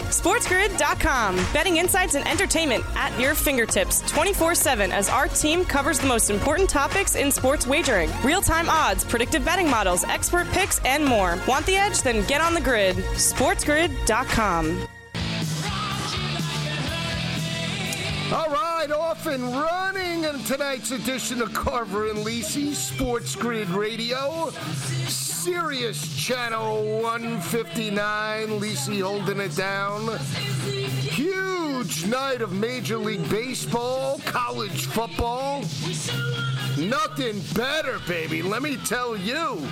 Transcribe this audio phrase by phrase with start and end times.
[0.00, 1.36] SportsGrid.com.
[1.52, 6.30] Betting insights and entertainment at your fingertips 24 7 as our team covers the most
[6.30, 11.38] important topics in sports wagering real time odds, predictive betting models, expert picks, and more.
[11.46, 12.02] Want the edge?
[12.02, 12.96] Then get on the grid.
[12.96, 14.88] SportsGrid.com.
[18.32, 24.50] All right, off and running in tonight's edition of Carver and Lisi Sports Grid Radio.
[25.08, 28.48] Sirius Channel 159.
[28.60, 30.18] Lisi holding it down.
[30.66, 35.60] Huge night of Major League Baseball, college football.
[36.78, 38.42] Nothing better, baby.
[38.42, 39.66] Let me tell you.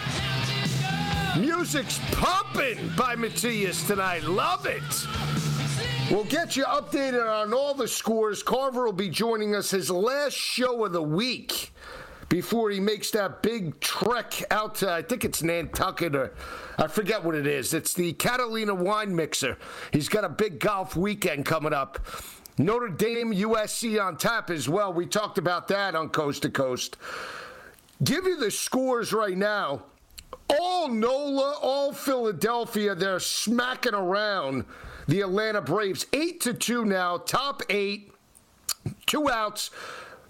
[1.39, 4.25] Music's pumping by Matthias tonight.
[4.25, 4.83] Love it.
[6.13, 8.43] We'll get you updated on all the scores.
[8.43, 11.73] Carver will be joining us his last show of the week
[12.29, 16.35] before he makes that big trek out to, I think it's Nantucket or
[16.77, 17.73] I forget what it is.
[17.73, 19.57] It's the Catalina Wine Mixer.
[19.91, 21.99] He's got a big golf weekend coming up.
[22.59, 24.93] Notre Dame USC on tap as well.
[24.93, 26.99] We talked about that on Coast to Coast.
[28.05, 29.85] Give you the scores right now.
[30.61, 34.67] All NOLA, all Philadelphia, they're smacking around
[35.13, 36.07] the Atlanta Braves.
[36.15, 38.15] Eight to two now, top eight,
[39.05, 39.71] two outs.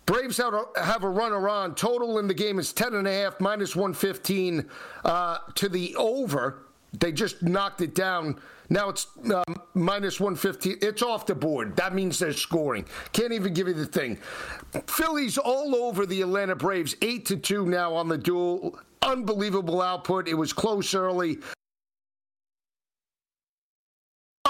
[0.06, 1.76] Braves have a runner on.
[1.76, 4.68] Total in the game is 10.5, minus 115
[5.04, 6.64] uh, to the over.
[6.98, 8.40] They just knocked it down.
[8.70, 10.78] Now it's um, minus 115.
[10.82, 11.76] It's off the board.
[11.76, 12.84] That means they're scoring.
[13.12, 14.18] Can't even give you the thing.
[14.88, 16.96] Phillies all over the Atlanta Braves.
[17.00, 18.80] 8 to 2 now on the duel.
[19.00, 20.26] Unbelievable output.
[20.26, 21.38] It was close early.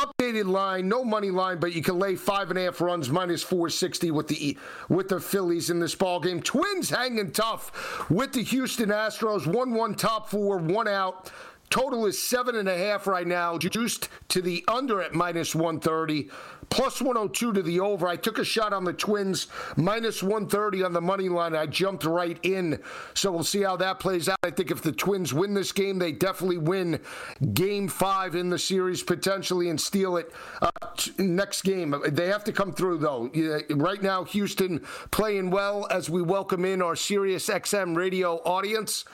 [0.02, 3.42] Updated line, no money line, but you can lay five and a half runs minus
[3.42, 4.56] 460 with the
[4.88, 6.42] with the Phillies in this ball game.
[6.42, 11.30] Twins hanging tough with the Houston Astros, one one top four, one out.
[11.72, 16.28] Total is seven and a half right now, juiced to the under at minus 130,
[16.68, 18.06] plus 102 to the over.
[18.06, 21.56] I took a shot on the Twins, minus 130 on the money line.
[21.56, 22.78] I jumped right in.
[23.14, 24.36] So we'll see how that plays out.
[24.42, 27.00] I think if the Twins win this game, they definitely win
[27.54, 30.30] game five in the series potentially and steal it
[30.60, 30.70] uh,
[31.16, 31.94] next game.
[32.06, 33.30] They have to come through, though.
[33.70, 34.80] Right now, Houston
[35.10, 39.06] playing well as we welcome in our Sirius XM radio audience.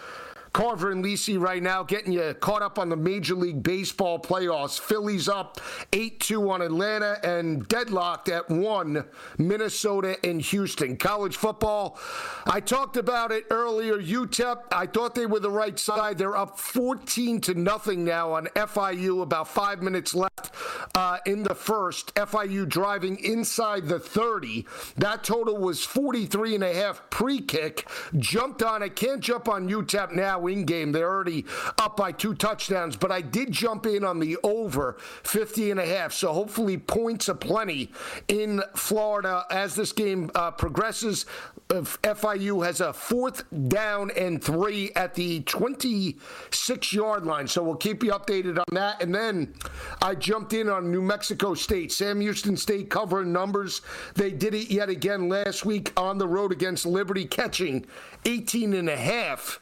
[0.58, 4.80] Carver and Lisi right now getting you caught up on the Major League Baseball playoffs.
[4.80, 5.60] Phillies up
[5.92, 9.04] 8 2 on Atlanta and deadlocked at 1
[9.38, 10.96] Minnesota and Houston.
[10.96, 11.96] College football,
[12.44, 14.02] I talked about it earlier.
[14.02, 16.18] UTEP, I thought they were the right side.
[16.18, 20.50] They're up 14 to nothing now on FIU, about five minutes left
[20.96, 22.12] uh, in the first.
[22.16, 24.66] FIU driving inside the 30.
[24.96, 27.88] That total was 43 and a half pre kick.
[28.16, 30.92] Jumped on it, can't jump on UTEP now game.
[30.92, 31.44] They're already
[31.78, 35.86] up by two touchdowns, but I did jump in on the over 50 and a
[35.86, 36.12] half.
[36.12, 37.92] So hopefully points aplenty
[38.28, 41.26] in Florida as this game uh, progresses.
[41.68, 47.46] FIU has a fourth down and three at the 26 yard line.
[47.46, 49.02] So we'll keep you updated on that.
[49.02, 49.54] And then
[50.00, 51.92] I jumped in on New Mexico State.
[51.92, 53.82] Sam Houston State covering numbers.
[54.14, 57.84] They did it yet again last week on the road against Liberty, catching
[58.24, 59.60] 18 and a half.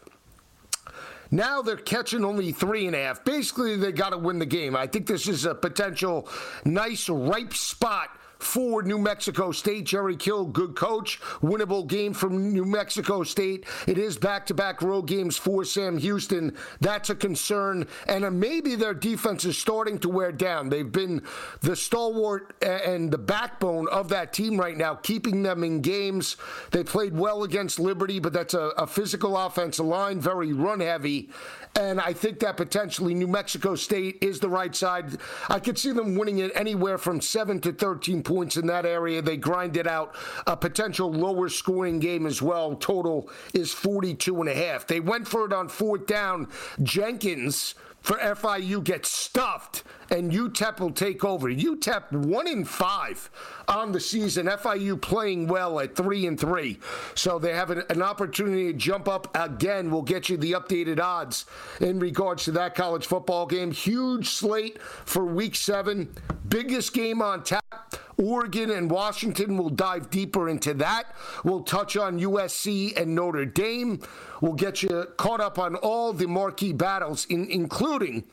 [1.31, 3.25] Now they're catching only three and a half.
[3.25, 4.77] Basically, they got to win the game.
[4.77, 6.29] I think this is a potential
[6.65, 9.85] nice, ripe spot for New Mexico State.
[9.85, 11.21] Jerry Kill, good coach.
[11.43, 13.67] Winnable game from New Mexico State.
[13.87, 16.57] It is back to back road games for Sam Houston.
[16.81, 17.87] That's a concern.
[18.07, 20.69] And uh, maybe their defense is starting to wear down.
[20.69, 21.23] They've been
[21.61, 26.37] the stalwart and the backbone of that team right now, keeping them in games.
[26.71, 31.31] They played well against Liberty, but that's a, a physical offensive line, very run heavy.
[31.79, 35.19] And I think that potentially New Mexico State is the right side.
[35.49, 39.23] I could see them winning it anywhere from 7 to 13 points in that area.
[39.23, 40.15] They grinded out
[40.47, 42.75] a potential lower scoring game as well.
[42.75, 44.87] Total is 42 and a half.
[44.87, 46.49] They went for it on fourth down.
[46.83, 47.77] Jenkins
[48.07, 51.49] for FIU gets stuffed and UTEP will take over.
[51.51, 53.29] UTEP one in five
[53.67, 54.47] on the season.
[54.47, 56.79] FIU playing well at three and three,
[57.17, 59.91] so they have an, an, opportunity to jump up again.
[59.91, 61.47] We'll get you the updated odds
[61.81, 63.73] in regards to that college football game.
[63.73, 66.09] Huge slate for Week Seven,
[66.49, 67.97] biggest game on tap.
[68.19, 69.57] Oregon and Washington.
[69.57, 71.15] We'll dive deeper into that.
[71.45, 74.01] We'll touch on USC and Notre Dame.
[74.41, 78.25] We'll get you caught up on all the marquee battles, in, including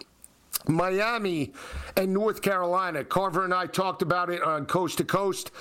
[0.67, 1.53] Miami
[1.97, 3.03] and North Carolina.
[3.03, 5.51] Carver and I talked about it on Coast to Coast.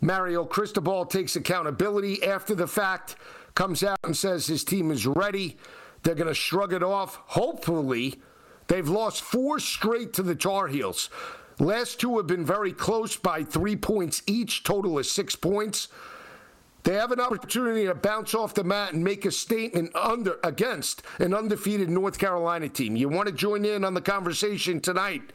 [0.00, 3.16] Mario Cristobal takes accountability after the fact,
[3.54, 5.56] comes out and says his team is ready.
[6.02, 7.16] They're going to shrug it off.
[7.26, 8.20] Hopefully,
[8.66, 11.08] they've lost four straight to the Tar Heels.
[11.58, 15.88] Last two have been very close by three points each, total is six points.
[16.82, 21.00] They have an opportunity to bounce off the mat and make a statement under against
[21.18, 22.94] an undefeated North Carolina team.
[22.94, 25.32] You want to join in on the conversation tonight?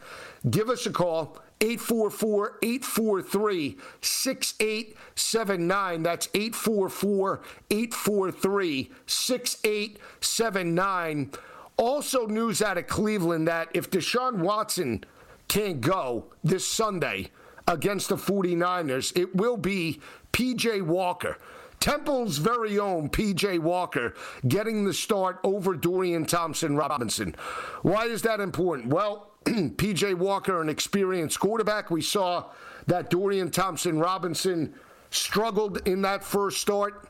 [0.49, 1.39] Give us a call.
[1.61, 6.03] 844 843 6879.
[6.03, 11.31] That's 844 843 6879.
[11.77, 15.05] Also, news out of Cleveland that if Deshaun Watson
[15.49, 17.31] can't go this Sunday
[17.67, 19.99] against the 49ers, it will be
[20.31, 21.37] PJ Walker.
[21.79, 24.13] Temple's very own PJ Walker
[24.47, 27.35] getting the start over Dorian Thompson Robinson.
[27.81, 28.89] Why is that important?
[28.89, 31.89] Well, PJ Walker, an experienced quarterback.
[31.89, 32.51] We saw
[32.87, 34.73] that Dorian Thompson Robinson
[35.09, 37.08] struggled in that first start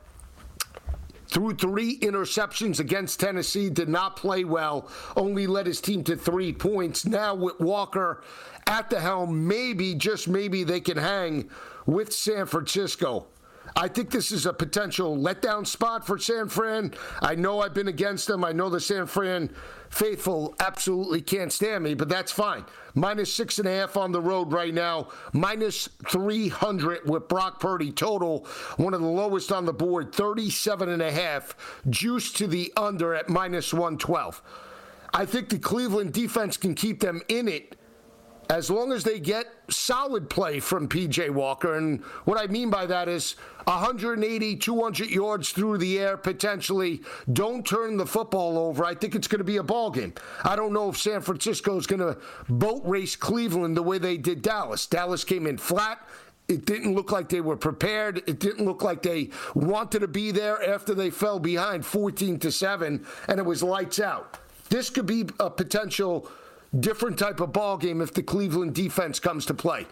[1.29, 6.51] threw three interceptions against Tennessee, did not play well, only led his team to three
[6.51, 7.05] points.
[7.05, 8.23] Now, with Walker
[8.67, 11.49] at the helm, maybe, just maybe, they can hang
[11.85, 13.27] with San Francisco.
[13.75, 16.93] I think this is a potential letdown spot for San Fran.
[17.21, 18.43] I know I've been against them.
[18.43, 19.51] I know the San Fran
[19.89, 22.65] faithful absolutely can't stand me, but that's fine.
[22.99, 25.07] Minus six and a half on the road right now.
[25.31, 28.45] Minus 300 with Brock Purdy total.
[28.75, 31.55] One of the lowest on the board, 37 and a half.
[31.89, 34.41] Juice to the under at minus 112.
[35.13, 37.78] I think the Cleveland defense can keep them in it
[38.49, 41.75] as long as they get solid play from PJ Walker.
[41.75, 43.35] And what I mean by that is
[43.65, 47.01] 180, 200 yards through the air potentially.
[47.31, 48.83] Don't turn the football over.
[48.83, 50.13] I think it's going to be a ball game.
[50.43, 52.17] I don't know if San Francisco is going to
[52.49, 54.87] boat race Cleveland the way they did Dallas.
[54.87, 55.99] Dallas came in flat.
[56.47, 58.23] It didn't look like they were prepared.
[58.25, 62.51] It didn't look like they wanted to be there after they fell behind 14 to
[62.51, 64.39] 7 and it was lights out.
[64.69, 66.27] This could be a potential
[66.77, 69.85] different type of ball game if the Cleveland defense comes to play.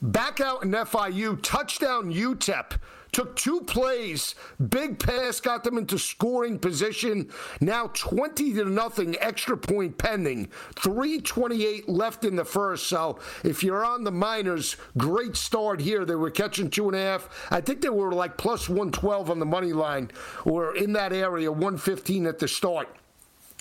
[0.00, 2.72] Back out in FIU, touchdown UTEP.
[3.12, 4.34] Took two plays,
[4.70, 7.28] big pass, got them into scoring position.
[7.60, 10.46] Now 20 to nothing, extra point pending.
[10.76, 12.86] 328 left in the first.
[12.86, 16.06] So if you're on the Miners, great start here.
[16.06, 17.28] They were catching two and a half.
[17.50, 20.10] I think they were like plus 112 on the money line
[20.46, 22.88] or in that area, 115 at the start.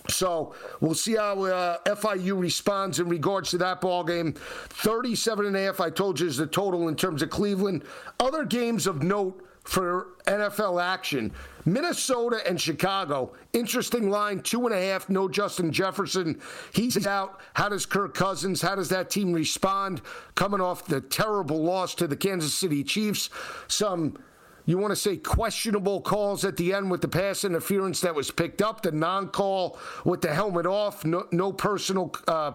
[0.10, 4.34] So we'll see how uh, FIU responds in regards to that ball game.
[4.34, 7.84] 37 and a half, I told you, is the total in terms of Cleveland.
[8.20, 11.32] Other games of note for NFL action.
[11.66, 13.34] Minnesota and Chicago.
[13.54, 15.10] Interesting line, two and a half.
[15.10, 16.42] No Justin Jefferson.
[16.74, 17.40] He's out.
[17.54, 20.02] How does Kirk Cousins, how does that team respond
[20.36, 23.30] coming off the terrible loss to the Kansas City Chiefs?
[23.68, 24.18] Some
[24.66, 28.32] you want to say questionable calls at the end with the pass interference that was
[28.32, 32.14] picked up, the non-call with the helmet off, no, no personal.
[32.28, 32.54] Uh,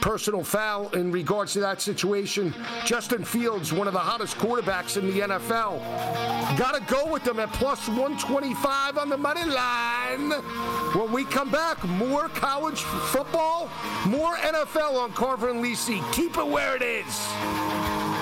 [0.00, 2.54] personal foul in regards to that situation.
[2.84, 5.78] Justin Fields, one of the hottest quarterbacks in the NFL.
[6.58, 10.30] Got to go with them at plus 125 on the money line.
[10.94, 13.70] When we come back, more college football,
[14.06, 16.00] more NFL on Carver and Lisi.
[16.12, 18.21] Keep it where it is.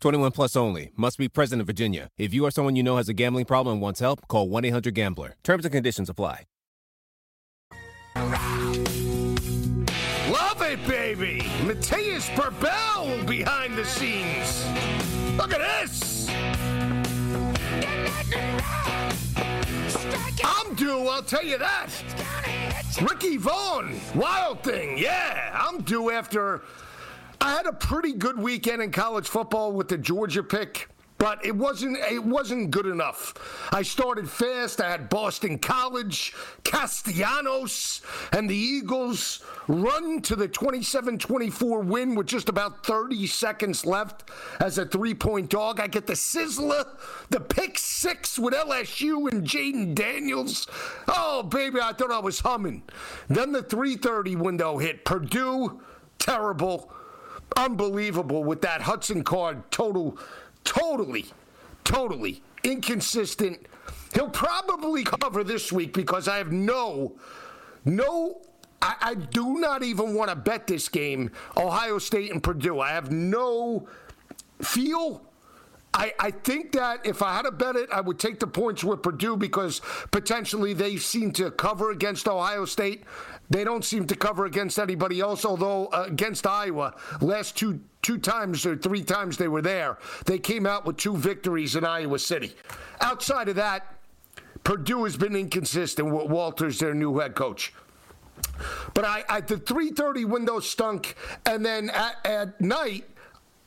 [0.00, 0.90] 21 plus only.
[0.96, 2.08] Must be present in Virginia.
[2.18, 4.64] If you or someone you know has a gambling problem and wants help, call 1
[4.64, 5.36] 800 Gambler.
[5.42, 6.44] Terms and conditions apply.
[10.30, 11.42] Love it, baby!
[11.64, 14.64] Mateus Burbell behind the scenes.
[15.36, 16.28] Look at this!
[20.44, 21.90] I'm due, I'll tell you that.
[23.02, 26.62] Ricky Vaughn, Wild Thing, yeah, I'm due after.
[27.44, 31.54] I had a pretty good weekend in college football with the Georgia pick but it
[31.54, 33.68] wasn't it wasn't good enough.
[33.70, 34.80] I started fast.
[34.80, 36.34] I had Boston College,
[36.64, 38.00] Castellanos,
[38.32, 44.78] and the Eagles run to the 27-24 win with just about 30 seconds left as
[44.78, 45.80] a three-point dog.
[45.80, 46.84] I get the sizzler,
[47.30, 50.66] the pick six with LSU and Jayden Daniels.
[51.08, 52.82] Oh baby, I thought I was humming.
[53.28, 55.04] Then the 3:30 window hit.
[55.04, 55.80] Purdue,
[56.18, 56.90] terrible,
[57.56, 60.18] unbelievable with that Hudson Card total
[60.64, 61.26] totally,
[61.84, 63.66] totally inconsistent.
[64.14, 67.16] He'll probably cover this week because I have no,
[67.84, 68.40] no,
[68.80, 72.80] I, I do not even want to bet this game, Ohio State and Purdue.
[72.80, 73.86] I have no
[74.62, 75.22] feel.
[75.92, 78.82] I, I think that if I had to bet it, I would take the points
[78.82, 83.04] with Purdue because potentially they seem to cover against Ohio State.
[83.50, 88.18] They don't seem to cover against anybody else, although uh, against Iowa, last two two
[88.18, 92.18] times or three times they were there, they came out with two victories in Iowa
[92.18, 92.54] City.
[93.00, 93.94] Outside of that,
[94.62, 97.72] Purdue has been inconsistent with Walters, their new head coach.
[98.92, 103.04] But I, the 3:30 window stunk, and then at, at night,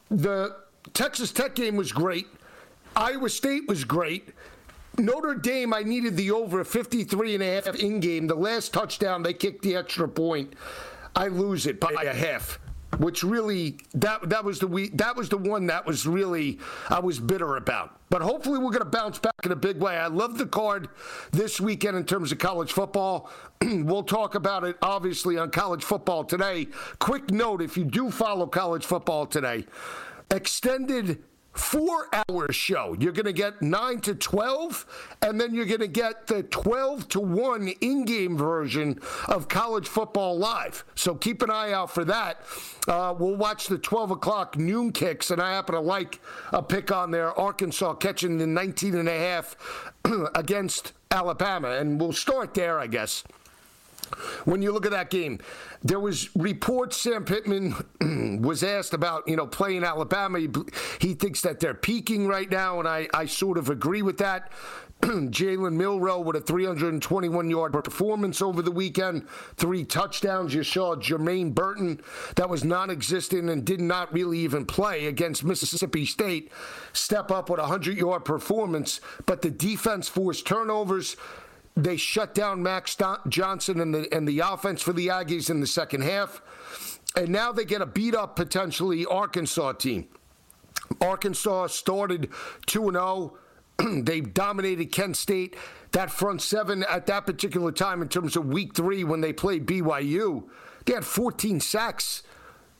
[0.09, 0.55] the
[0.93, 2.27] Texas Tech game was great.
[2.95, 4.29] Iowa State was great.
[4.99, 8.27] Notre Dame, I needed the over 53 and a half in game.
[8.27, 10.53] The last touchdown, they kicked the extra point.
[11.15, 12.59] I lose it by a half
[12.97, 16.99] which really that that was the we that was the one that was really I
[16.99, 17.99] was bitter about.
[18.09, 19.97] But hopefully we're going to bounce back in a big way.
[19.97, 20.87] I love the card
[21.31, 23.29] this weekend in terms of college football.
[23.61, 26.67] we'll talk about it obviously on college football today.
[26.99, 29.65] Quick note if you do follow college football today,
[30.31, 31.21] extended
[31.57, 32.95] four hour show.
[32.99, 37.09] You're going to get 9 to 12, and then you're going to get the 12
[37.09, 40.85] to 1 in game version of college football live.
[40.95, 42.41] So keep an eye out for that.
[42.87, 46.21] Uh, we'll watch the 12 o'clock noon kicks, and I happen to like
[46.51, 49.55] a pick on there Arkansas catching the 19 and a half
[50.35, 51.71] against Alabama.
[51.71, 53.23] And we'll start there, I guess
[54.45, 55.39] when you look at that game,
[55.83, 57.75] there was reports Sam Pittman
[58.41, 60.39] was asked about, you know, playing Alabama.
[60.39, 60.49] He,
[60.99, 64.51] he, thinks that they're peaking right now, and I, I sort of agree with that.
[65.01, 70.55] Jalen Milroe with a 321 yard performance over the weekend, three touchdowns.
[70.55, 72.01] You saw Jermaine Burton,
[72.35, 76.51] that was non existent and did not really even play against Mississippi State,
[76.93, 81.15] step up with a 100 yard performance, but the defense forced turnovers.
[81.77, 82.97] They shut down Max
[83.29, 86.41] Johnson and the and the offense for the Aggies in the second half,
[87.15, 90.07] and now they get a beat up potentially Arkansas team.
[90.99, 92.31] Arkansas started
[92.65, 93.37] two and zero.
[93.37, 93.37] Oh.
[94.01, 95.55] They dominated Kent State.
[95.91, 99.67] That front seven at that particular time, in terms of week three when they played
[99.67, 100.45] BYU,
[100.85, 102.23] they had 14 sacks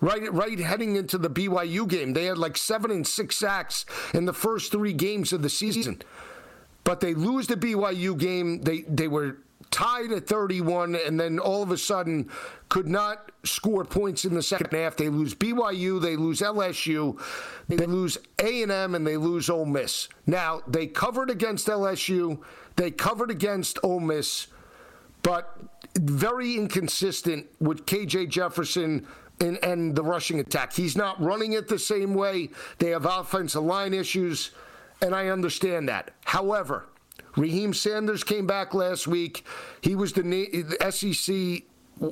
[0.02, 2.14] right right heading into the BYU game.
[2.14, 3.86] They had like seven and six sacks
[4.16, 6.02] in the first three games of the season.
[6.88, 8.62] But they lose the BYU game.
[8.62, 9.40] They they were
[9.72, 12.30] tied at 31 and then all of a sudden
[12.70, 14.96] could not score points in the second half.
[14.96, 17.20] They lose BYU, they lose LSU,
[17.68, 20.08] they lose A&M and they lose Ole Miss.
[20.26, 22.40] Now, they covered against LSU,
[22.78, 24.48] they covered against Ole Miss,
[25.24, 25.60] but
[26.00, 29.06] very inconsistent with KJ Jefferson
[29.42, 30.72] and, and the rushing attack.
[30.72, 32.52] He's not running it the same way.
[32.78, 34.52] They have offensive line issues
[35.02, 36.12] and I understand that.
[36.26, 36.88] However,
[37.36, 39.46] Raheim Sanders came back last week.
[39.82, 41.64] He was the, the SEC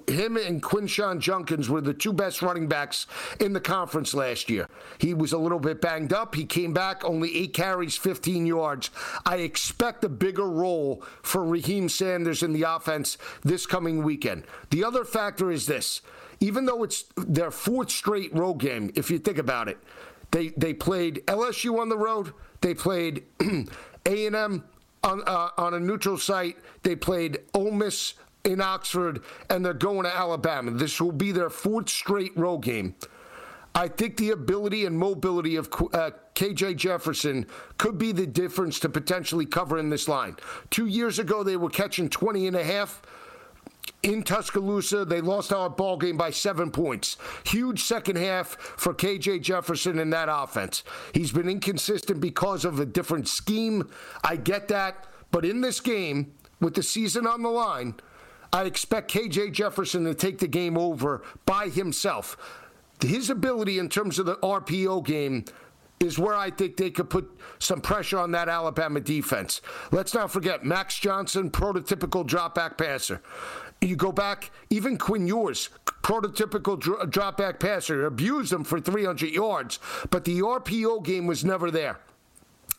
[0.08, 3.06] him and Quinshon Judkins were the two best running backs
[3.40, 4.68] in the conference last year.
[4.98, 6.36] He was a little bit banged up.
[6.36, 8.90] He came back, only eight carries, 15 yards.
[9.26, 14.44] I expect a bigger role for Raheim Sanders in the offense this coming weekend.
[14.72, 16.02] The other factor is this
[16.42, 19.78] even though it's their fourth straight road game, if you think about it,
[20.32, 23.24] they, they played LSU on the road, they played
[24.06, 24.64] A&M
[25.04, 30.04] on, uh, on a neutral site, they played Ole Miss in Oxford, and they're going
[30.04, 30.72] to Alabama.
[30.72, 32.96] This will be their fourth straight road game.
[33.74, 37.46] I think the ability and mobility of uh, KJ Jefferson
[37.78, 40.38] could be the difference to potentially cover in this line.
[40.70, 43.02] Two years ago, they were catching 20 and a half
[44.04, 45.06] in Tuscaloosa.
[45.06, 47.18] They lost our ball game by seven points.
[47.46, 50.84] Huge second half for KJ Jefferson in that offense.
[51.14, 53.90] He's been inconsistent because of a different scheme.
[54.24, 55.08] I get that.
[55.32, 57.96] But in this game, with the season on the line,
[58.54, 62.38] I expect KJ Jefferson to take the game over by himself.
[63.02, 65.44] His ability in terms of the RPO game
[66.00, 69.62] is where I think they could put some pressure on that Alabama defense.
[69.92, 73.22] Let's not forget Max Johnson, prototypical drop back passer.
[73.82, 79.30] You go back, even Quinn Ewers, prototypical uh, drop back passer, abused him for 300
[79.30, 79.80] yards,
[80.10, 82.00] but the RPO game was never there.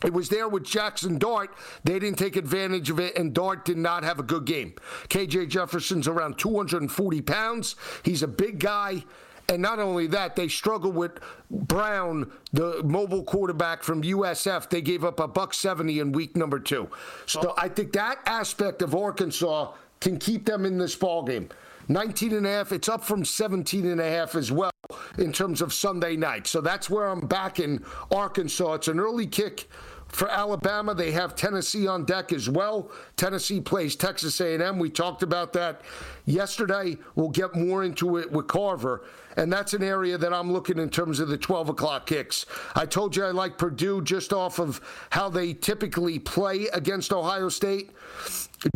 [0.04, 1.54] It was there with Jaxson Dart.
[1.84, 4.74] They didn't take advantage of it, and Dart did not have a good game.
[5.08, 7.76] KJ Jefferson's around 240 pounds.
[8.02, 9.04] He's a big guy.
[9.48, 14.68] And not only that, they struggled with Brown, the mobile quarterback from USF.
[14.68, 16.88] They gave up a buck 70 in week number two.
[17.26, 21.48] So I think that aspect of Arkansas can keep them in this ball game.
[21.88, 24.70] 19 and a half, it's up from 17 and a half as well
[25.18, 26.46] in terms of Sunday night.
[26.46, 28.74] So that's where I'm back in Arkansas.
[28.74, 29.68] It's an early kick
[30.08, 30.94] for Alabama.
[30.94, 32.90] They have Tennessee on deck as well.
[33.16, 34.78] Tennessee plays Texas A&M.
[34.78, 35.82] We talked about that
[36.24, 36.96] yesterday.
[37.14, 39.04] We'll get more into it with Carver.
[39.36, 42.46] And that's an area that I'm looking in terms of the 12 o'clock kicks.
[42.74, 47.48] I told you I like Purdue just off of how they typically play against Ohio
[47.48, 47.90] State.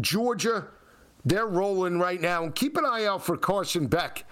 [0.01, 0.67] Georgia,
[1.25, 2.45] they're rolling right now.
[2.45, 4.25] And keep an eye out for Carson Beck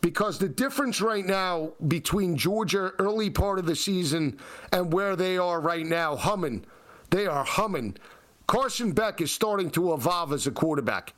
[0.00, 4.38] because the difference right now between Georgia early part of the season
[4.72, 6.64] and where they are right now, humming,
[7.10, 7.96] they are humming.
[8.46, 11.14] Carson Beck is starting to evolve as a quarterback.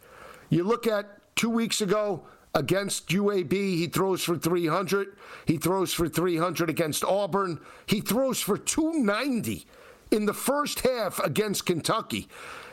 [0.51, 2.23] You look at two weeks ago
[2.55, 5.17] against UAB, he throws for 300.
[5.45, 7.61] He throws for 300 against Auburn.
[7.87, 9.67] He throws for 290
[10.11, 12.29] in the first half against Kentucky.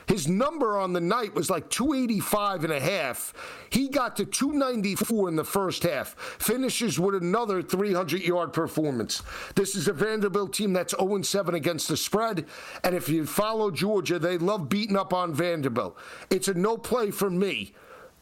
[0.07, 3.33] His number on the night was like 285 and a half.
[3.69, 6.15] He got to 294 in the first half.
[6.39, 9.23] Finishes with another 300 yard performance.
[9.55, 12.45] This is a Vanderbilt team that's 0 7 against the spread.
[12.83, 15.97] And if you follow Georgia, they love beating up on Vanderbilt.
[16.29, 17.73] It's a no play for me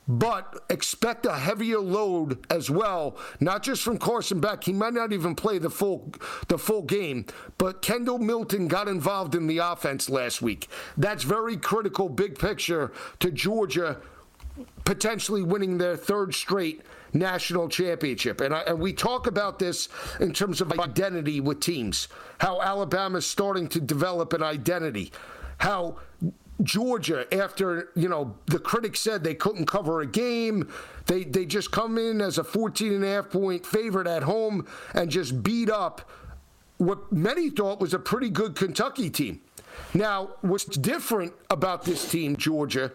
[0.08, 4.64] but expect a heavier load as well, not just from Carson Beck.
[4.64, 6.12] He might not even play the full
[6.48, 7.26] the full game,
[7.58, 10.68] but Kendall Milton got involved in the offense last week.
[10.98, 14.02] That's very critical, big picture to Georgia
[14.84, 16.82] potentially winning their third straight
[17.14, 18.42] national championship.
[18.42, 22.08] And, I, and we talk about this in terms of identity with teams,
[22.40, 25.12] how Alabama's starting to develop an identity,
[25.58, 25.98] how
[26.64, 30.70] Georgia after, you know, the critics said they couldn't cover a game.
[31.08, 34.68] They they just come in as a 14 and a half point favorite at home
[34.94, 36.10] and just beat up
[36.78, 39.40] what many thought was a pretty good Kentucky team.
[39.94, 42.92] Now, what's different about this team, Georgia,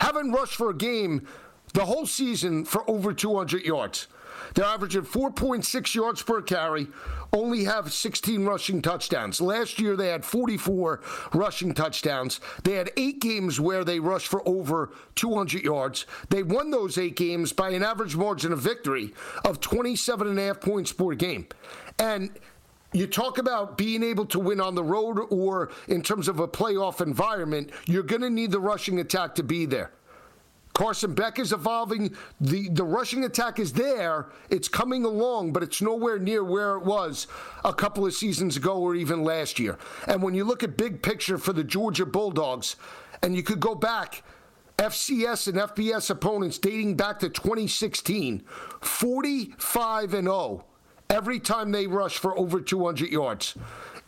[0.00, 1.26] haven't rushed for a game
[1.74, 4.06] the whole season for over 200 yards.
[4.54, 6.88] They're averaging 4.6 yards per carry,
[7.32, 9.40] only have 16 rushing touchdowns.
[9.40, 11.00] Last year, they had 44
[11.34, 12.40] rushing touchdowns.
[12.64, 16.06] They had eight games where they rushed for over 200 yards.
[16.30, 19.12] They won those eight games by an average margin of victory
[19.44, 21.46] of 27 and a half points per game.
[21.98, 22.30] And
[22.92, 26.48] you talk about being able to win on the road or in terms of a
[26.48, 29.90] playoff environment, you're going to need the rushing attack to be there.
[30.78, 32.14] Carson Beck is evolving.
[32.40, 34.28] The, the rushing attack is there.
[34.48, 37.26] It's coming along, but it's nowhere near where it was
[37.64, 39.76] a couple of seasons ago or even last year.
[40.06, 42.76] And when you look at big picture for the Georgia Bulldogs,
[43.24, 44.22] and you could go back
[44.78, 48.44] FCS and FBS opponents dating back to 2016,
[48.80, 50.64] 45 and 0
[51.10, 53.56] every time they rush for over 200 yards.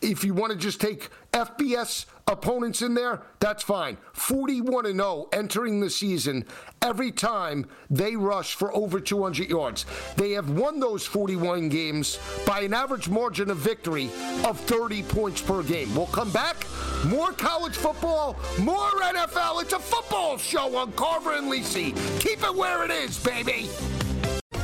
[0.01, 3.97] If you want to just take FBS opponents in there, that's fine.
[4.13, 6.45] 41 and 0 entering the season
[6.81, 9.85] every time they rush for over 200 yards.
[10.17, 14.09] They have won those 41 games by an average margin of victory
[14.45, 15.93] of 30 points per game.
[15.95, 16.65] We'll come back.
[17.05, 19.61] More college football, more NFL.
[19.61, 21.95] It's a football show on Carver and Lisi.
[22.19, 23.69] Keep it where it is, baby.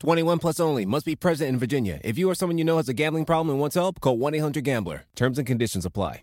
[0.00, 0.84] 21 plus only.
[0.86, 2.00] Must be present in Virginia.
[2.04, 4.34] If you or someone you know has a gambling problem and wants help, call 1
[4.34, 5.04] 800 Gambler.
[5.14, 6.22] Terms and conditions apply.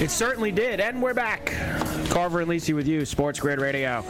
[0.00, 0.78] It certainly did.
[0.78, 1.46] And we're back.
[2.08, 4.02] Carver and Lisi with you, Sports Grid Radio.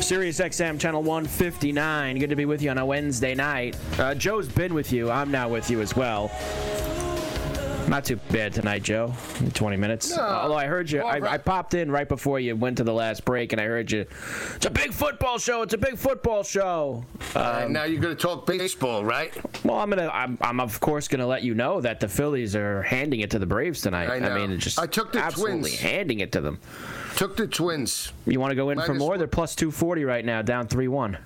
[0.00, 2.18] Sirius XM Channel 159.
[2.18, 3.76] Good to be with you on a Wednesday night.
[3.98, 5.10] Uh, Joe's been with you.
[5.10, 6.30] I'm now with you as well.
[7.88, 9.14] Not too bad tonight, Joe.
[9.54, 10.16] 20 minutes.
[10.16, 10.22] No.
[10.22, 11.32] Although I heard you, Well, I, right.
[11.34, 14.06] I popped in right before you went to the last break, and I heard you.
[14.56, 15.62] It's a big football show.
[15.62, 17.04] It's a big football show.
[17.36, 19.32] and um, now you're going to talk baseball, right?
[19.64, 20.08] Well, I'm gonna.
[20.12, 23.38] I'm, I'm of course gonna let you know that the Phillies are handing it to
[23.38, 24.10] the Braves tonight.
[24.10, 24.34] I know.
[24.34, 25.80] mean, just I took the absolutely Twins.
[25.80, 26.58] handing it to them.
[27.16, 28.12] Took the Twins.
[28.26, 29.10] You want to go in for more?
[29.10, 29.18] one.
[29.18, 31.18] They're plus 240 right now, down 3 1.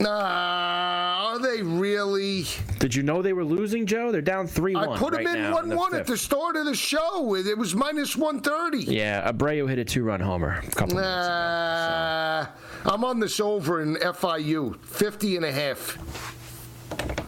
[0.00, 2.46] Nah, are they really?
[2.78, 4.12] Did you know they were losing, Joe?
[4.12, 4.88] They're down 3 1.
[4.88, 7.34] I put them right in one one at the start of the show.
[7.34, 8.92] It it was minus 130.
[8.92, 11.34] Yeah, Abreu hit a two run homer a couple minutes ago.
[11.34, 12.46] Nah,
[12.84, 15.98] I'm on this over in FIU, 50 and a half.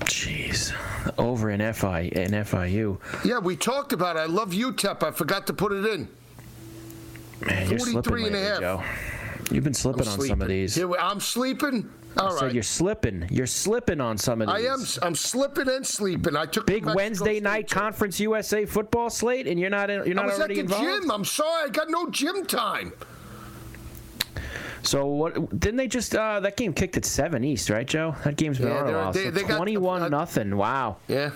[0.05, 0.73] Jeez.
[1.19, 2.99] Over in, FI, in FIU.
[3.25, 4.21] Yeah, we talked about it.
[4.21, 5.03] I love UTEP.
[5.03, 6.09] I forgot to put it in.
[7.41, 8.61] Man, you're slipping 43 and a half.
[8.61, 8.83] Joe.
[9.51, 10.75] You've been slipping on some of these.
[10.75, 11.91] Here, I'm sleeping.
[12.17, 12.55] All I said right.
[12.55, 13.27] you're slipping.
[13.31, 14.67] You're slipping on some of these.
[14.69, 14.85] I am.
[15.03, 16.37] I'm slipping and sleeping.
[16.37, 17.81] I took Big Wednesday State night trip.
[17.83, 20.85] Conference USA football slate, and you're not in, you're not I was at the involved.
[20.85, 21.11] gym.
[21.11, 21.69] I'm sorry.
[21.69, 22.93] I got no gym time.
[24.83, 25.35] So what?
[25.61, 28.15] Didn't they just uh, that game kicked at seven East, right, Joe?
[28.25, 30.57] That game's been Yeah, or they- they got- Twenty-one uh, nothing.
[30.57, 30.97] Wow.
[31.07, 31.31] Yeah.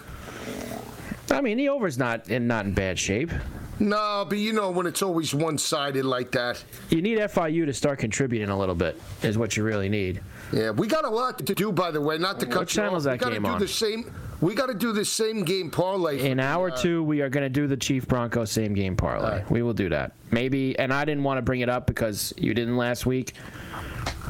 [1.30, 3.30] I mean, the over's not in not in bad shape.
[3.80, 6.62] No, but you know when it's always one-sided like that.
[6.90, 9.00] You need FIU to start contributing a little bit.
[9.22, 10.20] Is what you really need.
[10.52, 12.16] Yeah, we got a lot to do, by the way.
[12.18, 12.98] Not to cut What you channel off.
[12.98, 13.58] is that we game do on?
[13.58, 14.12] the same.
[14.40, 16.20] We got to do the same game parlay.
[16.30, 19.24] In hour uh, two, we are going to do the Chief Broncos same game parlay.
[19.26, 19.50] Alright.
[19.50, 20.12] We will do that.
[20.30, 23.34] Maybe, and I didn't want to bring it up because you didn't last week,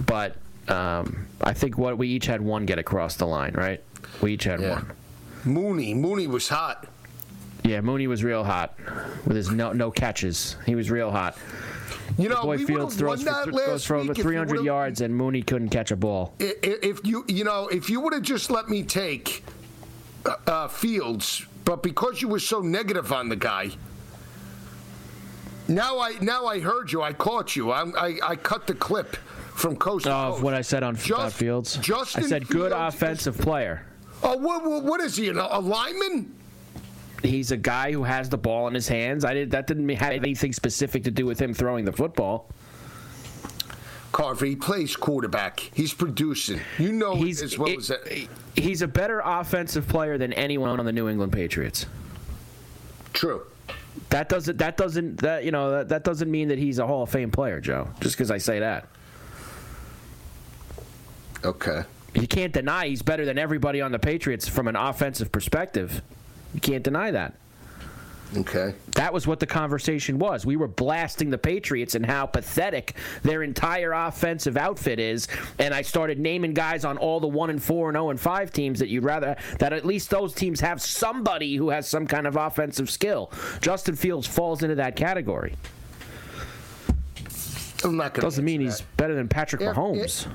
[0.07, 0.37] but
[0.68, 3.83] um, I think what we each had one get across the line, right?
[4.22, 4.74] We each had Yeah.
[4.74, 4.92] one.
[5.44, 5.94] Mooney.
[5.94, 6.87] Mooney was hot.
[7.64, 8.79] Yeah, Mooney was real hot
[9.27, 10.57] with his no no catches.
[10.66, 11.37] He was real hot.
[12.18, 14.18] You know, Boy we Fields throws won that th- last goes for over week if
[14.18, 16.35] you 300 yards, and Mooney couldn't catch a ball.
[16.38, 19.42] If you, you know, if you would have just let me take
[20.27, 23.70] uh, uh, Fields, but because you were so negative on the guy,
[25.66, 27.00] now I now I heard you.
[27.03, 27.70] I caught you.
[27.72, 29.16] I I, I cut the clip
[29.55, 31.79] from coast to Of what I said on Just- Fields.
[31.79, 33.87] Justin I said good Fields is- offensive player.
[34.22, 35.29] Oh, what, what, what is he?
[35.29, 36.35] A lineman?
[37.25, 39.25] He's a guy who has the ball in his hands.
[39.25, 42.51] I did that didn't have anything specific to do with him throwing the football.
[44.13, 45.59] Carver, he plays quarterback.
[45.75, 46.61] He's producing.
[46.79, 48.29] You know He's as well it- as that.
[48.55, 51.87] he's a better offensive player than anyone on the New England Patriots.
[53.13, 53.43] True.
[54.11, 57.03] That doesn't that doesn't that you know that, that doesn't mean that he's a Hall
[57.05, 57.89] of Fame player, Joe.
[58.01, 58.87] Just because I say that.
[61.45, 61.83] Okay.
[62.15, 66.01] You can't deny he's better than everybody on the Patriots from an offensive perspective.
[66.55, 67.35] You can't deny that.
[68.37, 68.75] Okay.
[68.93, 70.45] That was what the conversation was.
[70.45, 75.83] We were blasting the Patriots and how pathetic their entire offensive outfit is, and I
[75.83, 78.88] started naming guys on all the one and four and zero and five teams that
[78.88, 82.90] you'd rather that at least those teams have somebody who has some kind of offensive
[82.90, 83.31] skill.
[83.61, 85.55] Justin Fields falls into that category.
[87.85, 90.27] I'm not gonna Doesn't mean he's better than Patrick Yeah, Mahomes.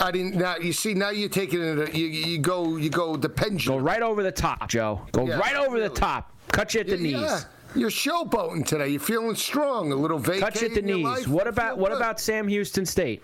[0.00, 0.36] I didn't.
[0.36, 0.94] Now you see.
[0.94, 1.94] Now you're taking it.
[1.94, 2.76] You, you go.
[2.76, 3.80] You go the pendulum.
[3.80, 5.00] Go right over the top, Joe.
[5.12, 6.32] Go Yeah, right over the top.
[6.48, 7.14] Cut you at the knees.
[7.20, 7.40] Yeah.
[7.76, 8.88] You're showboating today.
[8.88, 9.90] You're feeling strong.
[9.90, 10.42] A little vacation.
[10.42, 11.04] Cut you at the knees.
[11.04, 11.26] life.
[11.26, 11.96] What about what good.
[11.96, 13.22] about Sam Houston State?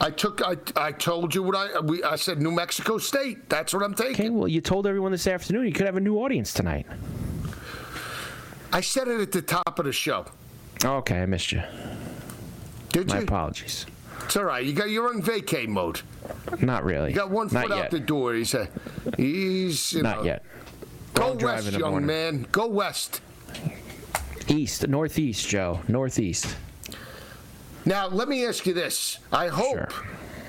[0.00, 0.42] I took.
[0.42, 1.80] I, I told you what I.
[1.80, 3.48] We, I said New Mexico State.
[3.48, 4.14] That's what I'm taking.
[4.14, 6.86] Okay, well, you told everyone this afternoon you could have a new audience tonight.
[8.72, 10.26] I said it at the top of the show.
[10.84, 11.62] Okay, I missed you.
[12.94, 13.22] Did My you?
[13.24, 13.86] apologies.
[14.24, 14.64] It's all right.
[14.64, 14.88] You got.
[14.88, 16.00] You're on vacay mode.
[16.60, 17.10] Not really.
[17.10, 17.84] You got one Not foot yet.
[17.86, 18.34] out the door.
[18.34, 18.54] He's.
[18.54, 18.68] A,
[19.16, 19.92] he's.
[19.94, 20.44] You Not know, yet.
[21.14, 22.06] Go Don't drive west, the young morning.
[22.06, 22.46] man.
[22.52, 23.20] Go west.
[24.46, 25.80] East, northeast, Joe.
[25.88, 26.56] Northeast.
[27.84, 29.18] Now, let me ask you this.
[29.32, 29.88] I hope Sure.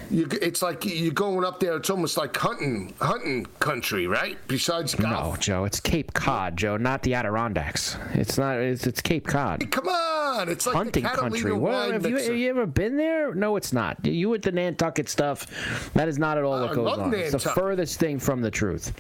[0.09, 1.75] You, it's like you're going up there.
[1.77, 4.37] It's almost like hunting, hunting country, right?
[4.47, 5.35] Besides golf.
[5.35, 5.41] No.
[5.41, 5.65] Joe.
[5.65, 7.97] It's Cape Cod, Joe, not the Adirondacks.
[8.13, 8.57] It's not.
[8.57, 9.69] It's, it's Cape Cod.
[9.71, 11.51] Come on, it's like Hunting country.
[11.51, 13.33] Well, have you, have you ever been there?
[13.33, 14.05] No, it's not.
[14.05, 17.13] You with the Nantucket stuff, that is not at all what goes on.
[17.13, 18.93] It's the furthest thing from the truth.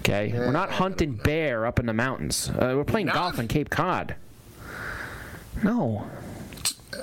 [0.00, 2.48] Okay, we're not hunting bear up in the mountains.
[2.48, 4.14] Uh, we're playing golf in Cape Cod.
[5.62, 6.08] No,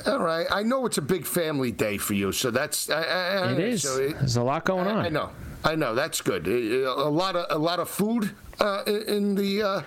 [0.07, 3.27] All right, I know it's a big family day for you, so that's I, I,
[3.47, 3.83] I- it is.
[3.83, 5.05] so it- There's a lot going on.
[5.05, 5.29] I, know,
[5.63, 5.95] I know.
[5.95, 6.47] That's good.
[6.47, 9.81] Uh, A lot of a lot of food uh, in in the uh,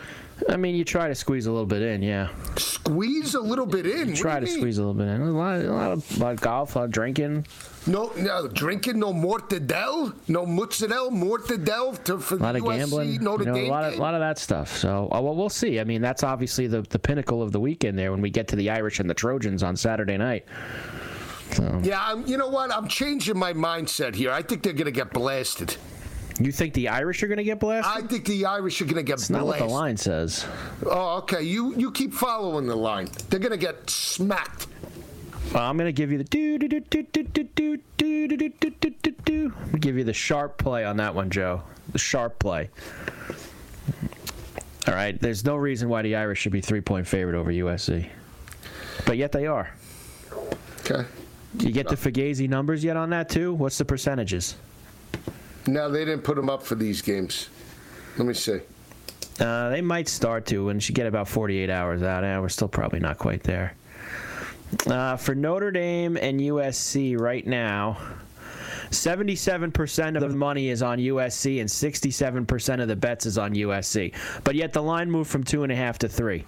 [0.48, 2.28] I mean, you try to squeeze a little bit in, yeah.
[2.56, 4.08] squeeze a little bit in.
[4.08, 4.58] Do Try you to mean?
[4.58, 5.20] squeeze a little bit in.
[5.20, 7.46] A lot, a lot of, a lot of golf, a lot of drinking,
[7.86, 13.24] No, no drinking, no mortadell, no mozzarella, mortadell to for a lot of USC, gambling,
[13.24, 14.76] Notre you know, a lot of, lot of that stuff.
[14.76, 15.78] So, uh, well, we'll see.
[15.80, 18.56] I mean, that's obviously the, the pinnacle of the weekend there when we get to
[18.56, 20.46] the Irish and the Trojans on Saturday night.
[21.52, 22.72] So, Yeah, I'm, you know what?
[22.72, 24.30] I'm changing my mindset here.
[24.30, 25.76] I think they're going to get blasted.
[26.44, 28.04] You think the Irish are going to get blasted?
[28.04, 30.46] I think the Irish are going to get It's not what the line says.
[30.86, 31.42] Oh, okay.
[31.42, 33.08] You you keep following the line.
[33.28, 34.66] They're going to get smacked.
[35.52, 38.26] Well, I'm going to give you the do do do do do do do do
[38.26, 39.52] do do do do do do.
[39.56, 41.62] I'm going to give you the sharp play on that one, Joe.
[41.92, 42.70] The sharp play.
[44.86, 45.20] All right.
[45.20, 48.08] There's no reason why the Irish should be three point favorite over USC,
[49.06, 49.74] but yet they are.
[50.80, 51.04] Okay.
[51.58, 53.52] You get the Fugazi numbers yet on that too?
[53.54, 54.54] What's the percentages?
[55.66, 57.48] Now they didn't put them up for these games.
[58.16, 58.60] Let me see.
[59.38, 62.24] Uh, they might start to, and she get about 48 hours out.
[62.24, 63.74] Eh, we're still probably not quite there.
[64.86, 67.96] Uh, for Notre Dame and USC right now,
[68.90, 74.12] 77% of the money is on USC and 67% of the bets is on USC.
[74.44, 76.44] But yet the line moved from two and a half to three.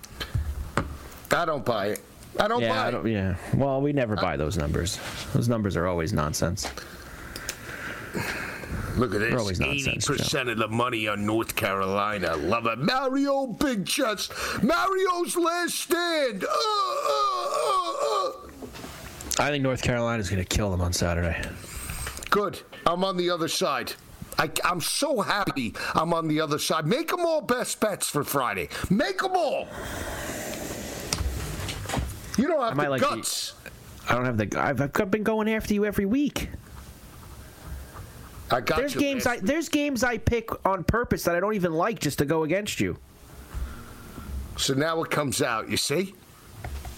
[1.31, 2.01] I don't buy it.
[2.39, 2.91] I don't Yeah, buy I it.
[2.93, 3.37] don't, yeah.
[3.55, 4.99] Well, we never buy those numbers.
[5.33, 6.69] Those numbers are always nonsense.
[8.97, 9.61] Look at this.
[9.61, 12.37] Eighty percent of the money on North Carolina.
[12.37, 12.79] Love it.
[12.79, 14.33] Mario Big Chest.
[14.63, 16.45] Mario's last stand.
[16.45, 18.33] Uh, uh, uh, uh.
[19.39, 21.43] I think North Carolina's going to kill them on Saturday.
[22.31, 22.61] Good.
[22.87, 23.93] I'm on the other side.
[24.39, 26.87] I, am so happy I'm on the other side.
[26.87, 28.69] Make them all best bets for Friday.
[28.91, 29.69] Make them all.
[32.39, 33.55] You don't have the like the- guts.
[34.09, 34.61] I don't have the.
[34.61, 36.49] I've, I've been going after you every week.
[38.53, 41.55] I got There's you, games I there's games I pick on purpose that I don't
[41.55, 42.97] even like just to go against you.
[44.57, 45.69] So now it comes out.
[45.71, 46.15] You see?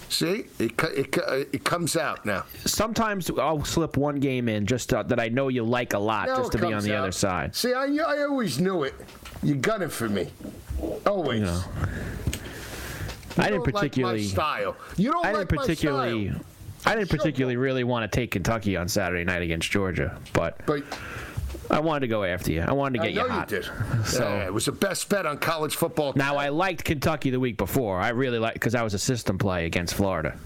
[0.09, 0.45] See?
[0.59, 1.17] It, it,
[1.53, 2.45] it comes out now.
[2.65, 6.27] Sometimes I'll slip one game in just to, that I know you like a lot,
[6.29, 7.03] Now just to be on the out.
[7.03, 7.55] other side.
[7.57, 8.95] See, I, I always knew it.
[9.43, 10.29] You got it for me.
[11.07, 11.41] Always.
[11.41, 11.63] You know,
[13.37, 14.29] You I didn't don't particularly.
[14.29, 14.77] Like my style.
[14.97, 16.25] You don't I didn't particularly.
[16.27, 16.45] my style.
[16.87, 20.83] I didn't particularly really want to take Kentucky on Saturday night against Georgia, but But
[21.71, 22.61] I wanted to go after you.
[22.61, 24.07] I wanted to I get know you you, did.
[24.07, 26.13] So- Yeah, it was the best bet on college football.
[26.15, 27.99] Now I liked Kentucky the week before.
[28.01, 30.37] I really liked because I was a system play against Florida.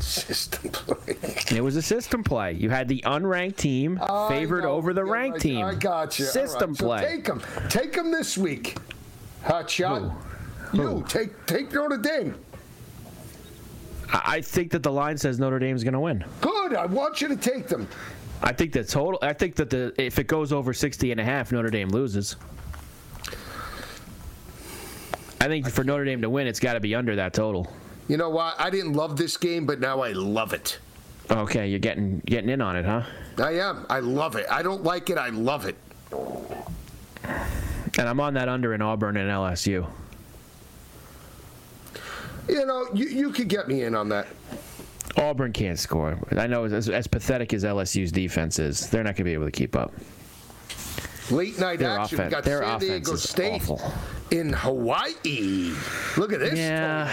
[0.00, 1.16] system play.
[1.56, 2.52] It was a system play.
[2.52, 4.70] You had the unranked team favored know.
[4.72, 5.64] over the Yeah, ranked I- team.
[5.64, 6.24] I got you.
[6.26, 7.00] System right, so play.
[7.02, 7.42] take them.
[7.68, 8.76] Take them this week.
[9.44, 10.02] Hot shot.
[10.72, 12.34] You take take Notre Dame.
[14.12, 16.24] I I think that the line says Notre Dame's going to win.
[16.40, 16.74] Good.
[16.74, 17.88] I want you to take them.
[18.42, 19.18] I think the total.
[19.22, 22.36] I think that the if it goes over 60 and a half, Notre Dame loses.
[25.40, 27.72] I think for Notre Dame to win, it's got to be under that total.
[28.08, 28.58] You know what?
[28.58, 30.78] I didn't love this game, but now I love it.
[31.30, 33.02] Okay, you're getting getting in on it, huh?
[33.38, 33.86] I am.
[33.90, 34.46] I love it.
[34.50, 35.18] I don't like it.
[35.18, 35.76] I love it.
[37.98, 39.86] And I'm on that under in Auburn and LSU.
[42.48, 44.26] You know, you, you could get me in on that.
[45.16, 46.18] Auburn can't score.
[46.36, 49.46] I know as, as pathetic as LSU's defense is, they're not going to be able
[49.46, 49.92] to keep up.
[51.30, 52.24] Late night Their action.
[52.24, 53.82] we got their San offense Diego State awful.
[54.30, 55.74] in Hawaii.
[56.16, 56.58] Look at this.
[56.58, 57.12] Yeah.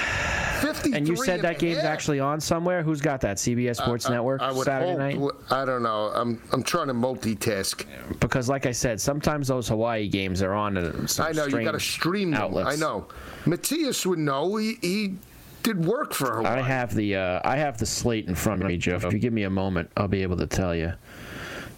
[0.61, 0.73] total.
[0.73, 1.85] 53 And you said and that game's half.
[1.87, 2.81] actually on somewhere.
[2.81, 3.35] Who's got that?
[3.37, 5.51] CBS Sports I- Network I, would Saturday hope, night.
[5.61, 6.11] I don't know.
[6.15, 7.85] I'm I'm trying to multitask.
[8.21, 10.77] Because, like I said, sometimes those Hawaii games are on.
[10.77, 12.55] uh, Some I know you got to stream them.
[12.55, 13.07] I know.
[13.45, 14.55] Matthias would know.
[14.55, 15.15] He, he
[15.65, 16.59] did work for Hawaii.
[16.59, 18.95] I have the uh, I have the slate in front of me, Joe.
[18.95, 20.93] If you give me a moment, I'll be able to tell you.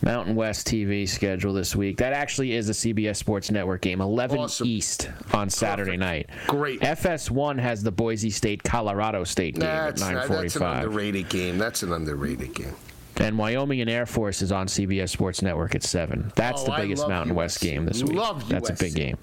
[0.04, 1.98] Mountain West TV schedule this week.
[1.98, 4.68] That actually is a CBS Sports Network game, 11 Awesome.
[4.68, 6.30] East on Saturday night.
[6.46, 6.82] Great.
[6.82, 11.58] FS1 has the Boise State Colorado State game That's, at that's an underrated game.
[11.58, 12.76] That's an underrated game.
[13.16, 16.32] And Wyoming and Air Force is on CBS Sports Network at 7.
[16.36, 18.14] That's Oh, the biggest Mountain West game this week.
[18.16, 19.18] Love That's a big game.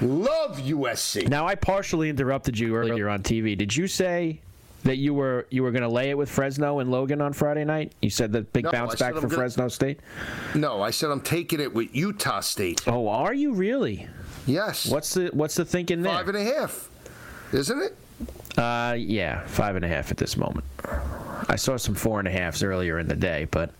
[0.00, 1.28] Love USC.
[1.28, 3.56] Now I partially interrupted you earlier on TV.
[3.56, 4.40] Did you say
[4.84, 7.64] that you were you were going to lay it with Fresno and Logan on Friday
[7.64, 7.92] night?
[8.00, 10.00] You said the big No, bounce back for gonna- Fresno State.
[10.54, 12.82] No, I said I'm taking it with Utah State.
[12.88, 14.06] Oh, are you really?
[14.46, 14.86] Yes.
[14.90, 16.12] What's the what's the thinking there?
[16.14, 16.88] Five and a half.
[17.52, 17.96] Isn't it?
[18.58, 20.64] Uh, yeah, five and a half at this moment.
[21.48, 23.70] I saw some four and a halves earlier in the day, but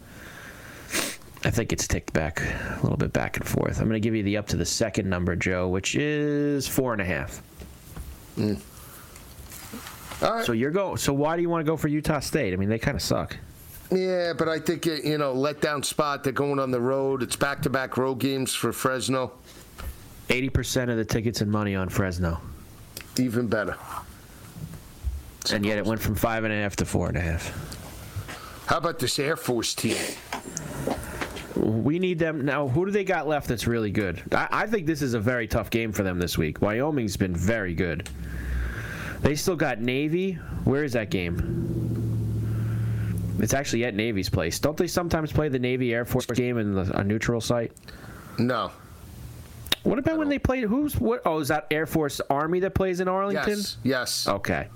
[1.42, 3.78] I think it's ticked back a little bit back and forth.
[3.80, 6.92] I'm going to give you the up to the second number, Joe, which is four
[6.92, 7.38] and a half.
[8.34, 8.54] Hmm.
[10.22, 10.44] All right.
[10.44, 10.96] So you're go.
[10.96, 12.52] So why do you want to go for Utah State?
[12.52, 13.38] I mean, they kind of suck.
[13.90, 16.22] yeah, but I think it, you know, letdown spot.
[16.24, 17.22] They're going on the road.
[17.22, 19.32] It's back-to-back road games for Fresno.
[20.28, 22.38] Eighty percent of the tickets and money on Fresno,
[23.18, 23.76] Even better.
[25.50, 28.66] and yet it went from five and a half to four and a half.
[28.66, 29.96] How about this Air Force team?
[31.60, 32.68] We need them now.
[32.68, 34.22] Who do they got left that's really good?
[34.32, 36.62] I, I think this is a very tough game for them this week.
[36.62, 38.08] Wyoming's been very good.
[39.20, 40.32] They still got Navy.
[40.64, 41.68] Where is that game?
[43.40, 44.58] It's actually at Navy's place.
[44.58, 47.72] Don't they sometimes play the Navy Air Force game in the, a neutral site?
[48.38, 48.70] No.
[49.82, 50.64] What about when they played?
[50.64, 51.22] Who's what?
[51.24, 53.56] Oh, is that Air Force Army that plays in Arlington?
[53.56, 53.76] Yes.
[53.82, 54.28] Yes.
[54.28, 54.68] Okay.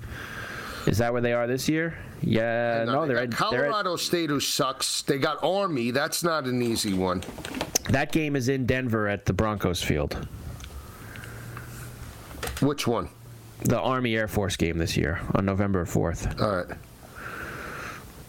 [0.87, 1.97] Is that where they are this year?
[2.21, 2.83] Yeah.
[2.85, 5.01] No, they they're, got at, they're at, Colorado State, who sucks.
[5.01, 5.91] They got Army.
[5.91, 7.23] That's not an easy one.
[7.89, 10.27] that game is in Denver at the Broncos field.
[12.61, 13.09] Which one?
[13.63, 16.39] The Army Air Force game this year on November 4th.
[16.41, 16.77] All right.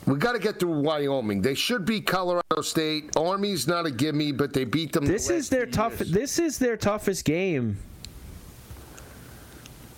[0.06, 1.42] We got to get through Wyoming.
[1.42, 3.10] They should beat Colorado State.
[3.16, 5.04] Army's not a gimme, but they beat them.
[5.04, 5.98] the This is their tough.
[5.98, 6.12] years.
[6.12, 7.76] This is their toughest game.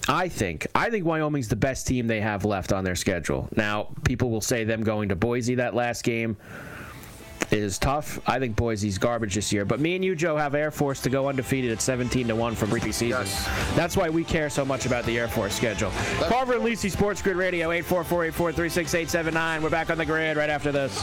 [0.08, 0.66] I think.
[0.74, 3.48] I think Wyoming's the best team they have left on their schedule.
[3.54, 6.36] Now, people will say them going to Boise that last game
[7.50, 8.18] is tough.
[8.26, 9.64] I think Boise's garbage this year.
[9.64, 12.54] But me and you, Joe, have Air Force to go undefeated at 17 to one
[12.54, 13.08] from preseason.
[13.10, 13.48] Yes.
[13.74, 15.90] That's why we care so much about the Air Force schedule.
[16.20, 19.62] Carver and Lisi Sports Grid Radio 844-843-6879.
[19.62, 21.02] We're back on the grid right after this.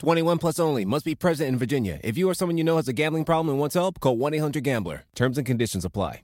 [0.00, 0.84] 21 plus only.
[0.84, 2.00] Must be present in Virginia.
[2.02, 5.04] If you or someone you know has a gambling problem and wants help, call 1-800-GAMBLER.
[5.14, 6.22] Terms and conditions apply.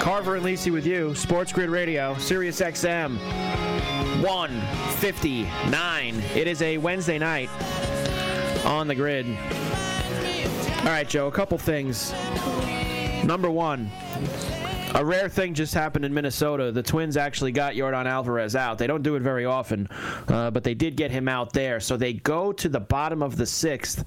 [0.00, 3.18] Carver and Lisi with you, Sports Grid Radio, Sirius XM
[4.22, 6.22] 159.
[6.34, 7.50] It is a Wednesday night
[8.64, 9.26] on the grid.
[10.78, 12.14] All right, Joe, a couple things.
[13.24, 13.90] Number one,
[14.94, 16.72] A rare thing just happened in Minnesota.
[16.72, 18.78] The Twins actually got Yordan Alvarez out.
[18.78, 19.86] They don't do it very often,
[20.28, 21.78] uh, but they did get him out there.
[21.78, 24.02] So they go to the bottom of the sixth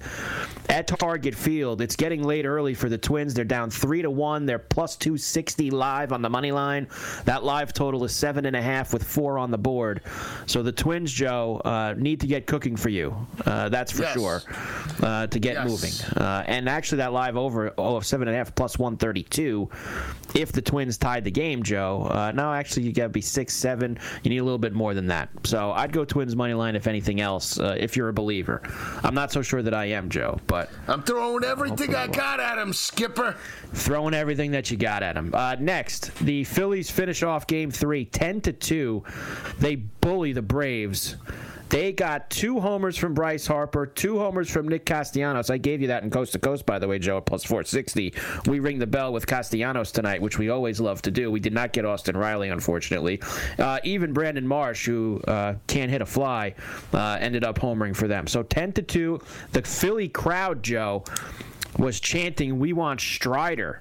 [0.68, 1.80] at Target Field.
[1.80, 3.32] It's getting late early for the Twins.
[3.32, 4.44] They're down three to one.
[4.44, 6.88] They're plus two sixty live on the money line.
[7.24, 10.02] That live total is seven and a half with four on the board.
[10.46, 13.14] So the Twins, Joe, uh, need to get cooking for you.
[13.46, 14.14] Uh, that's for Yes.
[14.14, 14.42] sure.
[15.00, 15.68] Uh, to get Yes.
[15.68, 16.16] moving.
[16.22, 19.70] Uh, and actually, that live over oh, seven and a half plus one thirty-two.
[20.34, 23.54] If the Twins tied the game, Joe, uh, no, actually, you got to be six,
[23.54, 23.98] seven.
[24.22, 25.28] You need a little bit more than that.
[25.44, 27.60] So I'd go Twins money line if anything else.
[27.60, 28.62] Uh, if you're a believer,
[29.04, 32.56] I'm not so sure that I am, Joe, but I'm throwing everything I got at
[32.56, 33.36] him, Skipper.
[33.74, 35.34] throwing everything that you got at him.
[35.34, 39.04] Uh, next, the Phillies finish off Game Three, 10 to two.
[39.58, 41.16] They bully the Braves.
[41.72, 45.48] They got two homers from Bryce Harper, two homers from Nick Castellanos.
[45.48, 48.12] I gave you that in Coast to Coast, by the way, Joe, at plus 460.
[48.46, 51.30] We ring the bell with Castellanos tonight, which we always love to do.
[51.30, 53.22] We did not get Austin Riley, unfortunately.
[53.58, 56.54] Uh, even Brandon Marsh, who uh, can't hit a fly,
[56.92, 58.26] uh, ended up homering for them.
[58.26, 59.20] So 10 to 2.
[59.52, 61.04] The Philly crowd, Joe,
[61.78, 63.80] was chanting, We want Strider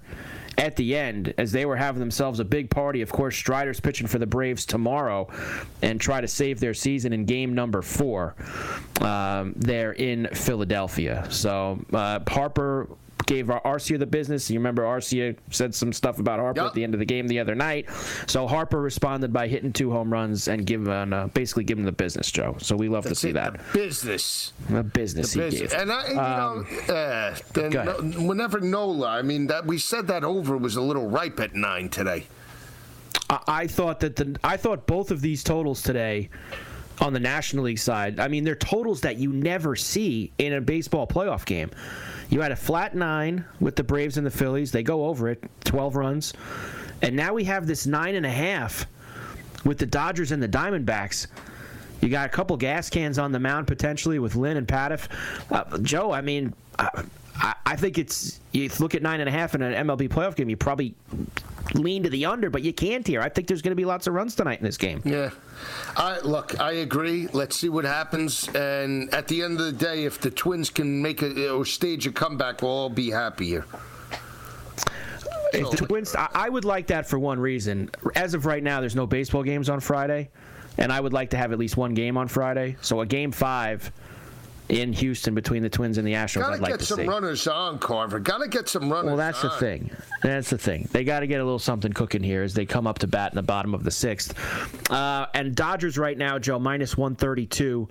[0.61, 3.01] at the end as they were having themselves a big party.
[3.01, 5.27] Of course, Strider's pitching for the Braves tomorrow
[5.81, 8.35] and try to save their season in game number four.
[9.01, 11.25] Um, they're in Philadelphia.
[11.31, 12.87] So uh, Harper
[13.31, 14.49] gave Ar- Arcia the business.
[14.51, 16.67] You remember Arcia said some stuff about Harper Yep.
[16.67, 17.89] at the end of the game the other night.
[18.27, 22.29] So Harper responded by hitting two home runs and giving uh, basically giving the business,
[22.29, 22.57] Joe.
[22.59, 23.59] So we love to see that.
[23.73, 24.51] Business.
[24.69, 25.71] The business he Business.
[25.71, 25.81] gave.
[25.81, 27.93] And I, you know, uh, then no,
[28.27, 31.87] whenever Nola, I mean, that we said that over was a little ripe at nine
[31.89, 32.27] today.
[33.29, 36.29] I, I thought that the I thought both of these totals today
[36.99, 38.19] on the National League side.
[38.19, 41.71] I mean, they're totals that you never see in a baseball playoff game.
[42.31, 44.71] You had a flat nine with the Braves and the Phillies.
[44.71, 46.33] They go over it, twelve runs,
[47.01, 48.85] and now we have this nine and a half
[49.65, 51.27] with the Dodgers and the Diamondbacks.
[51.99, 55.09] You got a couple gas cans on the mound potentially with Lynn and Pfaadt.
[55.51, 57.03] Uh, Joe, I mean, I,
[57.41, 60.35] I- I think it's you look at nine and a half in an MLB playoff
[60.35, 60.49] game.
[60.49, 60.93] You probably
[61.73, 63.21] lean to the under, but you can't here.
[63.21, 65.01] I think there's going to be lots of runs tonight in this game.
[65.05, 65.29] Yeah.
[65.95, 67.27] I look, I agree.
[67.33, 68.47] Let's see what happens.
[68.49, 72.05] And at the end of the day, if the Twins can make a or stage
[72.07, 73.65] a comeback, we'll all be happier.
[75.53, 77.89] If the Twins, I, I would like that for one reason.
[78.15, 80.29] As of right now, there's no baseball games on Friday,
[80.77, 82.77] and I would like to have at least one game on Friday.
[82.81, 83.91] So a game five
[84.71, 87.05] in Houston between the Twins and the Astros, Gotta I'd like get to some see.
[87.07, 88.19] runners on, Carver.
[88.19, 89.07] Gotta get some runners.
[89.07, 89.91] Well, that's the thing.
[90.23, 90.87] That's the thing.
[90.91, 93.33] They got to get a little something cooking here as they come up to bat
[93.33, 94.33] in the bottom of the sixth.
[94.89, 97.87] Uh, and Dodgers right now, Joe, minus 132.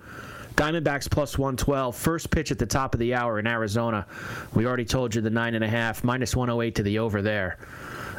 [0.54, 1.94] Diamondbacks plus 112.
[1.96, 4.06] First pitch at the top of the hour in Arizona.
[4.54, 7.58] We already told you the nine and a half, minus 108 to the over there.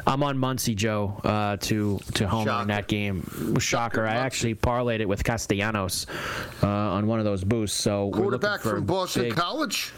[0.06, 2.62] I'm on Muncy, Joe, uh, to to homer Shocker.
[2.62, 3.22] in that game.
[3.22, 3.60] Shocker.
[3.60, 6.06] Shocker, I actually parlayed it with Castellanos
[6.62, 7.80] uh, on one of those boosts.
[7.80, 9.92] So we're looking Quarterback from Boston big- College.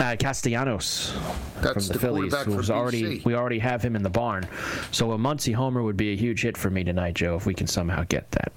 [0.00, 1.14] uh, Castellanos
[1.60, 4.48] That's from the, the Phillies, who's already we already have him in the barn.
[4.90, 7.54] So a Muncy homer would be a huge hit for me tonight, Joe, if we
[7.54, 8.52] can somehow get that.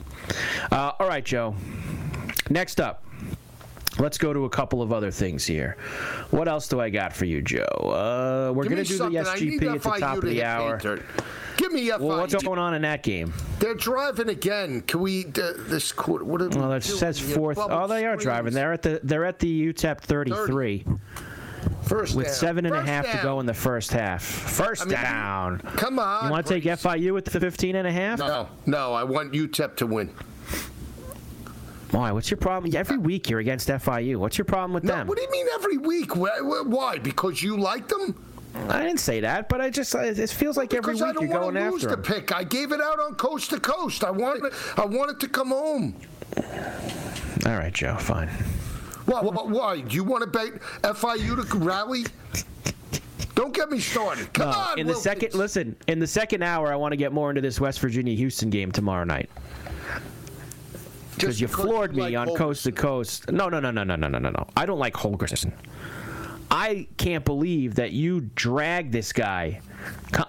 [0.72, 1.56] Uh, all right, Joe.
[2.50, 3.04] Next up.
[4.00, 5.78] Let's go to a couple of other things here.
[6.30, 7.64] What else do I got for you, Joe?
[7.64, 10.78] Uh, we're going to do the SGP at the top of the hour.
[10.78, 11.04] Painter.
[11.58, 12.00] Give me FIU.
[12.00, 13.34] Well, what's going on in that game?
[13.60, 14.82] They're driving again.
[14.82, 16.24] Can we uh, this quarter?
[16.24, 17.58] What are Well, we it says fourth.
[17.60, 18.24] Oh, they are screens.
[18.24, 18.54] driving.
[18.54, 20.86] They're at the they're at the UTEP 33
[21.82, 22.36] First with down.
[22.36, 24.24] seven and a First half to go in the first half.
[24.24, 25.60] First I mean, down.
[25.78, 26.26] Come on.
[26.26, 26.64] You want to take.
[26.66, 28.20] FIU with the 15 and a half?
[28.20, 28.94] No, no.
[28.94, 30.14] I want UTEP to win.
[31.92, 32.12] Why?
[32.12, 32.76] What's your problem?
[32.76, 34.18] Every week you're against FIU.
[34.18, 35.08] What's your problem with No, them?
[35.08, 36.16] what do you mean every week?
[36.16, 36.98] Why?
[36.98, 38.24] Because you like them?
[38.70, 41.28] I didn't say that, but I just it feels like every week you're going after.
[41.28, 42.32] Because I don't want to lose the pick.
[42.36, 44.04] I gave it out on coast to coast.
[44.04, 44.54] I want it.
[44.78, 45.96] I want it to come home.
[47.46, 47.96] All right, Joe.
[47.98, 48.30] Fine.
[49.06, 49.22] Why?
[49.22, 49.44] Why?
[49.44, 49.82] why?
[49.82, 50.60] Do you want to bet
[50.96, 52.06] FIU to rally?
[53.36, 54.34] Don't get me started.
[54.34, 55.04] Come Uh, on, in the Wilkins.
[55.04, 55.76] second, listen.
[55.88, 58.72] In the second hour, I want to get more into this West Virginia Houston game
[58.72, 59.30] tomorrow night
[61.20, 63.32] because you floored you me like on coast to coast.
[63.32, 64.48] No, no, no, no, no, no, no, no, no.
[64.56, 65.52] I don't like Holgerson.
[66.50, 69.60] I can't believe that you dragged this guy.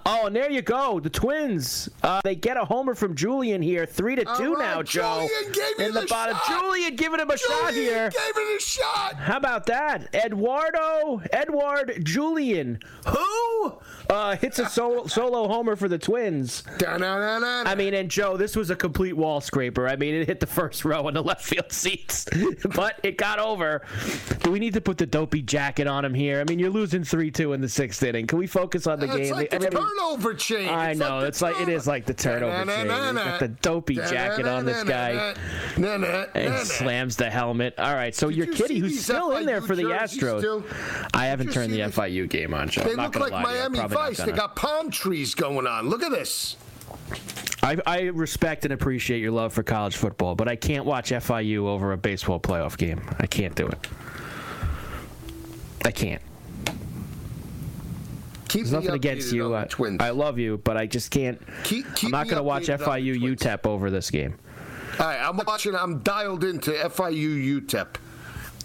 [0.05, 0.99] Oh, and there you go.
[1.01, 1.89] The Twins.
[2.03, 5.27] Uh, they get a homer from Julien here, three to two right, now, Joe.
[5.29, 6.37] Julien gave in it the bottom.
[6.37, 6.61] shot.
[6.61, 8.11] Julien giving him a shot Julien here.
[8.11, 9.15] gave it a shot.
[9.15, 10.13] How about that?
[10.15, 13.79] Eduardo, Edward Julien, who
[14.11, 16.63] uh, hits a solo, solo homer for the Twins.
[16.79, 17.65] Da-na-na-na.
[17.69, 19.87] I mean, and Joe, this was a complete wall scraper.
[19.89, 22.27] I mean, it hit the first row in the left field seats,
[22.75, 23.83] but it got over.
[24.43, 26.41] Do we need to put the dopey jacket on him here?
[26.41, 28.27] I mean, you're losing 3 2 in the sixth inning.
[28.27, 29.33] Can we focus on the It's game?
[29.33, 30.69] like like the everybody- turnover chain.
[30.69, 32.87] I It's know the it's like it is like the turnover chain.
[32.89, 35.35] Got the dopey jacket on this guy.
[36.35, 37.75] And slams the helmet.
[37.79, 40.65] All right, so Urquidy, who's still in there for the Astros.
[41.15, 42.83] I haven't turned the FIU game on, Joe.
[42.85, 44.27] They not look gonna like Miami probably not Vice.
[44.27, 45.89] They got palm trees going on.
[45.89, 46.57] Look at this.
[47.63, 51.67] I, I respect and appreciate your love for college football, but I can't watch FIU
[51.67, 53.01] over a baseball playoff game.
[53.19, 53.87] I can't do it.
[55.85, 56.23] I can't.
[58.49, 59.55] Keep There's nothing against you.
[59.55, 60.01] I, Twins.
[60.01, 61.41] I love you, but I just can't.
[61.65, 64.35] Keep- keep I'm not going to watch updated on the FIU UTEP over this game.
[64.99, 65.75] All right, I'm watching.
[65.75, 67.87] I'm dialed into FIU UTEP.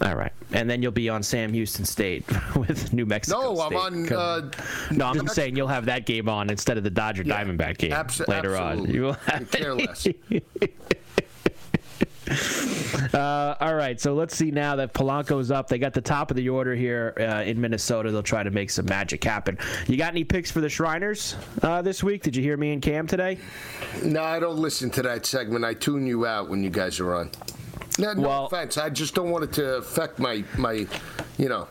[0.04, 2.26] All right, and then you'll be on Sam Houston State
[2.56, 3.54] with New Mexico.
[3.54, 4.52] No, I'm on, uh,
[4.92, 7.92] no, I'm saying you'll have that game on instead of the Dodger Yeah, Diamondback game
[7.92, 8.72] abso- later on.
[8.74, 8.96] absolutely.
[8.96, 10.08] You will have care less.
[13.14, 15.68] Uh, all right, so let's see now that Polanco's up.
[15.68, 18.10] They got the top of the order here uh, in Minnesota.
[18.12, 19.58] They'll try to make some magic happen.
[19.88, 22.24] You got any picks for the Shriners uh, this week?
[22.24, 23.38] Did you hear me and Cam today?
[24.04, 25.64] No, I don't listen to that segment.
[25.66, 27.30] I tune you out when you guys are on.
[28.00, 28.78] No, no Well- offense.
[28.78, 30.88] I just don't want it to affect my my,
[31.38, 31.68] you know,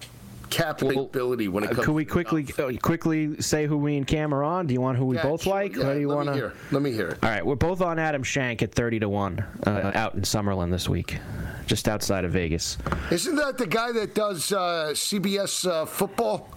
[0.51, 1.87] capability when it Uh, comes.
[1.87, 4.67] could we to quickly uh, quickly say who we and Cam are on?
[4.67, 5.75] Do you want who we Yeah, both sure, like?
[5.77, 6.39] yeah, or do you let want me to?
[6.39, 6.53] hear.
[6.71, 7.19] Let me hear it.
[7.23, 10.71] All right, we're both on Adam Schenk at 30 to 1 uh, out in Summerlin
[10.71, 11.19] this week,
[11.67, 12.77] just outside of Vegas.
[13.11, 16.51] Isn't that the guy that does uh, CBS uh, football?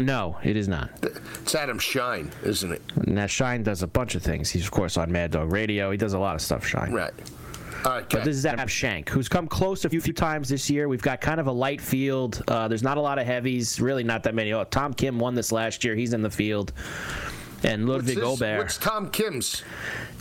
[0.00, 0.90] No, it is not.
[1.02, 2.82] It's Adam Schein, isn't it?
[3.06, 4.50] Now, Schein does a bunch of things.
[4.50, 5.90] He's, of course, on Mad Dog Radio.
[5.90, 6.92] He does a lot of stuff, Schein.
[6.92, 7.12] Right.
[7.84, 8.08] All right.
[8.08, 10.88] But this is Adam Schenk, who's come close a few, few times this year.
[10.88, 12.42] We've got kind of a light field.
[12.48, 14.52] Uh, there's not a lot of heavies, really not that many.
[14.52, 15.94] Oh, Tom Kim won this last year.
[15.94, 16.72] He's in the field.
[17.64, 19.62] And Ludwig this- Gobert, What's Tom Kim's?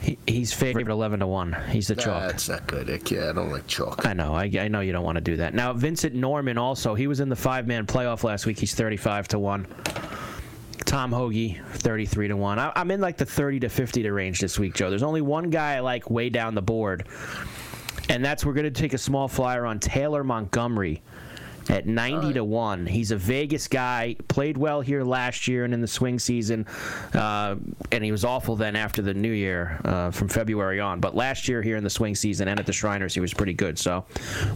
[0.02, 1.56] he, he's favored 11 to 1.
[1.70, 2.22] He's the Nah, chalk.
[2.32, 2.90] that's not good.
[2.90, 4.06] I, can't, I don't like chalk.
[4.08, 4.34] I know.
[4.34, 5.54] I, I know you don't want to do that.
[5.54, 8.58] Now, Vincent Norrman also, he was in the five man playoff last week.
[8.58, 9.68] He's 35 to 1.
[10.86, 12.60] Tom Hoge, 33 to 1.
[12.60, 14.90] I, I'm in like the 30 to 50 to range this week, Joe.
[14.90, 17.08] There's only one guy I like way down the board,
[18.10, 21.02] and that's we're going to take a small flyer on Taylor Montgomery
[21.70, 22.86] at 90 to 1.
[22.86, 26.66] He's a Vegas guy, played well here last year and in the swing season,
[27.14, 27.56] uh,
[27.92, 31.00] and he was awful then after the new year uh, from February on.
[31.00, 33.54] But last year here in the swing season and at the Shriners, he was pretty
[33.54, 33.78] good.
[33.78, 34.06] So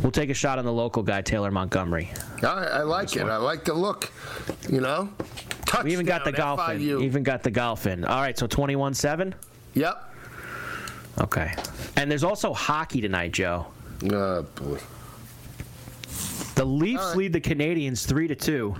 [0.01, 2.11] we'll take a shot on the local guy, Taylor Montgomery.
[2.43, 3.23] I, I like it.
[3.23, 4.11] I like the look.
[4.69, 5.09] You know?
[5.71, 6.81] Touchdown, We even got the golf in.
[6.81, 8.03] Even got the golf in.
[8.03, 9.33] All right, so 21 7?
[9.73, 10.13] Yep.
[11.21, 11.53] Okay.
[11.95, 13.67] And there's also hockey tonight, Joe.
[14.11, 14.79] Oh, boy.
[16.55, 17.17] The Leafs right.
[17.17, 18.75] lead the Canadiens 3 to 2.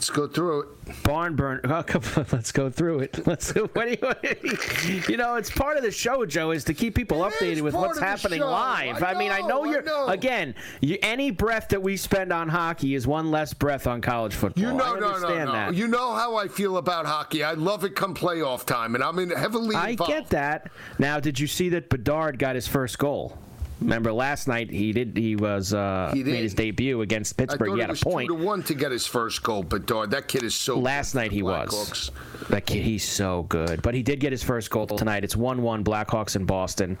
[0.00, 1.02] Let's go through it.
[1.02, 1.60] Barn burn.
[1.70, 3.26] Oh, come on, let's go through it.
[3.26, 3.50] Let's.
[3.50, 7.22] What do you, you know, it's part of the show, Joe, is to keep people
[7.22, 9.02] It updated with what's happening live.
[9.02, 9.82] I mean, I know, know I you're.
[9.82, 10.06] know.
[10.06, 14.34] Again, you, any breath that we spend on hockey is one less breath on college
[14.34, 14.62] football.
[14.64, 15.52] You know, I no, no, understand no.
[15.52, 15.74] that.
[15.74, 17.44] You know how I feel about hockey.
[17.44, 20.00] I love it come playoff time, and I'm in heavily Involved.
[20.00, 20.70] I get that.
[20.98, 23.36] Now, did you see that Bedard got his first goal?
[23.80, 25.16] Remember last night he did.
[25.16, 27.74] He was uh, He made his debut against Pittsburgh.
[27.74, 28.28] He had a point.
[28.28, 30.78] two to one to get his first goal, but dog, that kid is so.
[30.78, 31.70] Last night he was.
[31.70, 32.48] Blackhawks.
[32.48, 33.80] That kid, he's so good.
[33.80, 35.24] But he did get his first goal tonight.
[35.24, 36.98] It's one-one Blackhawks in Boston,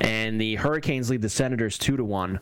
[0.00, 2.38] and the Hurricanes lead the Senators two to one.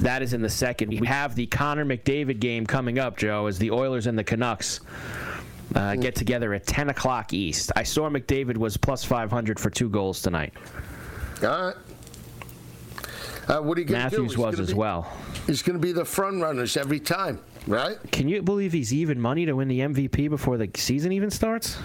[0.00, 0.90] That is in the second.
[0.90, 4.80] We have the Connor McDavid game coming up, Joe, as the Oilers and the Canucks.
[5.74, 7.72] Uh, get together at 10 o'clock East.
[7.76, 10.54] I saw McDavid was plus 500 for two goals tonight.
[11.42, 11.74] All right.
[13.48, 14.22] Uh, what are you going to do?
[14.22, 15.10] Matthews was as be- well.
[15.46, 17.96] He's going to be the front runners every time, right?
[18.12, 21.78] Can you believe he's even money to win the MVP before the season even starts?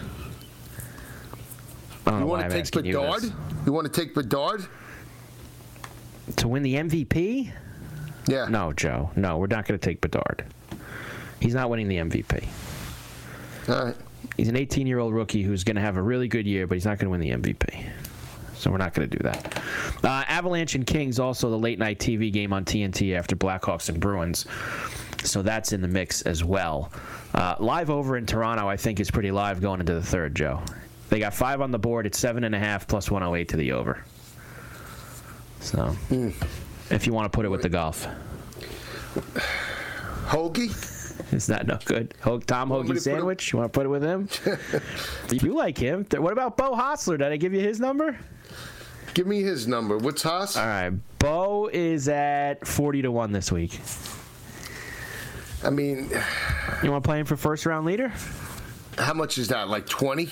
[2.05, 3.23] I don't know You want to take Bedard?
[3.65, 4.65] You, want to take Bedard?
[6.35, 7.51] To win the MVP?
[8.27, 8.47] Yeah.
[8.49, 9.11] No, Joe.
[9.15, 10.45] No, we're not going to take Bedard.
[11.39, 12.45] He's not winning the MVP.
[13.69, 13.95] All right.
[14.35, 16.75] He's an 18 year old rookie who's going to have a really good year, but
[16.75, 17.85] he's not going to win the MVP.
[18.63, 19.61] So we're not going to do that.
[20.01, 23.99] Uh, Avalanche and Kings also the late night TV game on TNT after Blackhawks and
[23.99, 24.45] Bruins.
[25.21, 26.89] So that's in the mix as well.
[27.33, 30.33] Uh, live over in Toronto, I think is pretty live going into the third.
[30.33, 30.61] Joe,
[31.09, 32.05] they got five on the board.
[32.05, 34.05] It's seven and a half plus 108 to the over.
[35.59, 35.93] So,
[36.89, 38.07] if you want to put it with the golf,
[40.27, 41.33] Hoagie?
[41.33, 42.13] is that no good?
[42.21, 43.51] Tom Hoagie sandwich.
[43.51, 44.29] You want to put it with him?
[45.31, 46.05] you like him?
[46.15, 47.17] What about Beau Hossler?
[47.17, 48.17] Did I give you his number?
[49.13, 49.97] Give me his number.
[49.97, 50.57] What's Haas?
[50.57, 53.79] All right, Beau is at forty to one this week.
[55.63, 56.09] I mean,
[56.83, 58.11] You want to play him for first round leader?
[58.97, 59.69] how much is that?
[59.69, 60.31] Like 20?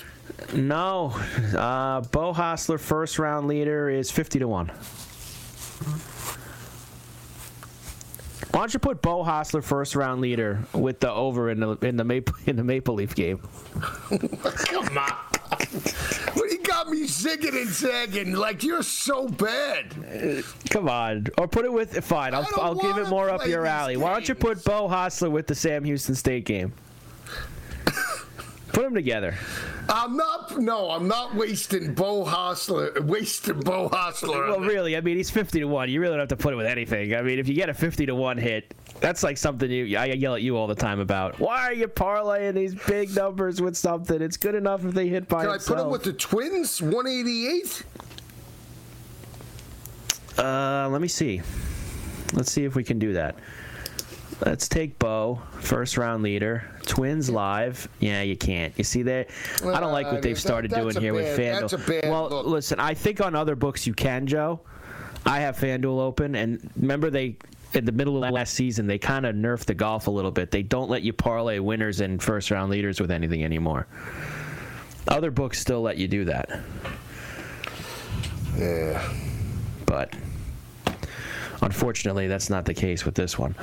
[0.54, 1.12] No,
[1.56, 4.68] uh, Beau Hossler first round leader is fifty to one.
[8.50, 11.96] Why don't you put Beau Hossler first round leader with the over in the in
[11.96, 13.38] the Maple in the Maple Leaf game?
[14.10, 15.12] Come on.
[16.34, 19.94] Well, you got me zigging and zagging like you're so bad.
[20.70, 22.32] Come on, or put it with fine.
[22.32, 23.98] I'll, I'll give it more up your alley.
[23.98, 24.64] Why don't you put.
[24.64, 26.72] Beau Hossler with the Sam Houston State game?
[28.72, 29.34] Put them together.
[29.88, 30.58] I'm not.
[30.58, 33.00] No, I'm not wasting Beau Hossler.
[33.04, 34.48] Wasting Beau Hossler.
[34.48, 35.90] Well, really, I mean, he's fifty to one.
[35.90, 37.14] You really don't have to put it with anything.
[37.14, 40.06] I mean, if you get a fifty to one hit, that's like something you I
[40.06, 41.38] yell at you all the time about.
[41.38, 44.22] Why are you parlaying these big numbers with something?
[44.22, 46.80] It's good enough if they hit by Can I put him with the Twins?
[46.80, 47.82] 188.
[50.38, 51.42] Uh, let me see.
[52.32, 53.36] Let's see if we can do that.
[54.40, 56.64] Let's take Beau, first round leader.
[56.86, 57.88] Twins live.
[58.00, 58.72] Yeah, you can't.
[58.76, 59.26] You see there?
[59.64, 61.86] I don't like what they've that- started that's doing here with FanDuel.
[61.86, 62.46] bad well, look.
[62.46, 64.60] listen, I think on other books you can, Joe.
[65.24, 67.36] I have FanDuel open, and remember they
[67.74, 70.50] in the middle of last season they kind of nerfed the golf a little bit.
[70.50, 73.86] They don't let you parlay winners and first round leaders with anything anymore.
[75.08, 76.60] Other books still let you do that,
[78.58, 79.02] Yeah.
[79.86, 80.14] but
[81.62, 83.54] unfortunately that's not the case with this one.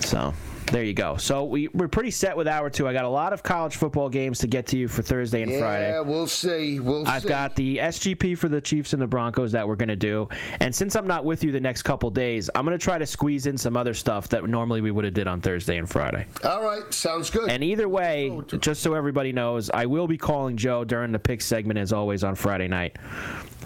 [0.00, 0.34] So
[0.70, 1.16] there you go.
[1.16, 2.86] So we, we're pretty set with hour two.
[2.86, 5.52] I got a lot of college football games to get to you for Thursday and
[5.58, 5.90] Friday.
[5.90, 6.80] Yeah, we'll see.
[6.80, 7.10] We'll see.
[7.10, 7.28] I've see.
[7.28, 10.28] got the SGP for the Chiefs and the Broncos that we're going to do.
[10.60, 13.06] And since I'm not with you the next couple days, I'm going to try to
[13.06, 16.26] squeeze in some other stuff that normally we would have did on Thursday and Friday.
[16.44, 17.50] All right, sounds good.
[17.50, 21.40] And either way, just so everybody knows, I will be calling Joe during the pick
[21.40, 22.96] segment as always on Friday night.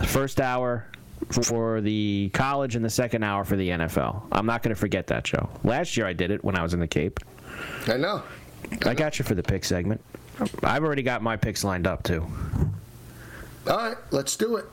[0.06, 0.86] First hour
[1.30, 4.22] for the college and the second hour for the NFL.
[4.32, 5.48] I'm not going to forget that, show.
[5.62, 7.20] Last year I did it when I was in the Cape.
[7.86, 8.22] I know.
[8.84, 10.00] I got you for the pick segment.
[10.62, 12.26] I've already got my picks lined up too.
[13.68, 14.66] All right, let's do it.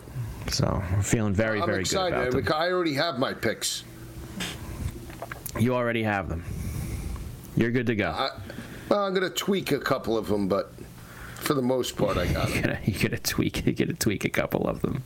[0.50, 2.46] So I'm feeling very, I'm very good about excited.
[2.46, 2.54] them.
[2.54, 3.84] I already have my picks.
[5.60, 6.44] You already have them.
[7.56, 8.10] You're good to go.
[8.10, 8.30] I,
[8.90, 10.74] well, I'm going to tweak a couple of them, but
[11.42, 12.80] for the most part, I got You're it.
[12.86, 13.66] you're gonna tweak.
[13.66, 15.04] You're gonna tweak a couple of them.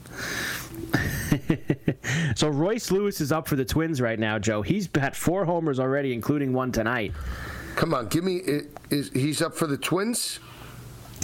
[2.36, 4.62] so Royce Lewis is up for the Twins right now, Joe.
[4.62, 7.14] He's had four homers already, including one tonight.
[7.76, 8.42] Come on, give me.
[8.90, 10.40] Is, he's up for the Twins?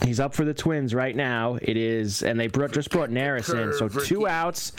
[0.05, 1.59] He's up for the Twins right now.
[1.61, 4.71] It is, and they brought, just brought Neris in, so two outs,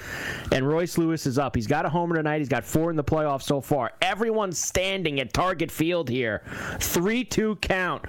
[0.50, 1.54] and Royce Lewis is up.
[1.54, 2.38] He's got a homer tonight.
[2.38, 3.92] He's got four in the playoffs so far.
[4.02, 6.42] Everyone's standing at Target Field here.
[6.80, 8.04] Three-two count.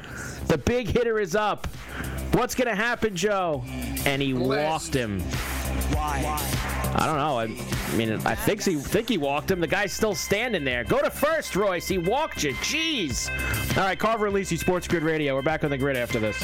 [0.47, 1.67] The big hitter is up.
[2.31, 3.63] What's gonna happen, Joe?
[4.05, 4.95] And he Last.
[4.95, 5.21] walked him.
[6.95, 7.39] I don't know.
[7.39, 9.59] I, I mean, I think he think he walked him.
[9.59, 10.83] The guy's still standing there.
[10.83, 11.87] Go to first, Royce.
[11.87, 12.53] He walked you.
[12.55, 13.29] Jeez.
[13.77, 15.35] All right, Carver and Lisi, Sports Grid Radio.
[15.35, 16.41] We're back on the grid after this.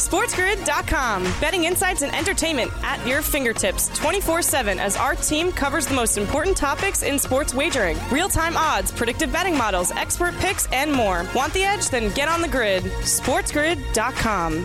[0.00, 1.24] SportsGrid.com.
[1.40, 6.16] Betting insights and entertainment at your fingertips 24 7 as our team covers the most
[6.16, 11.26] important topics in sports wagering real time odds, predictive betting models, expert picks, and more.
[11.34, 11.90] Want the edge?
[11.90, 12.82] Then get on the grid.
[12.82, 14.64] SportsGrid.com.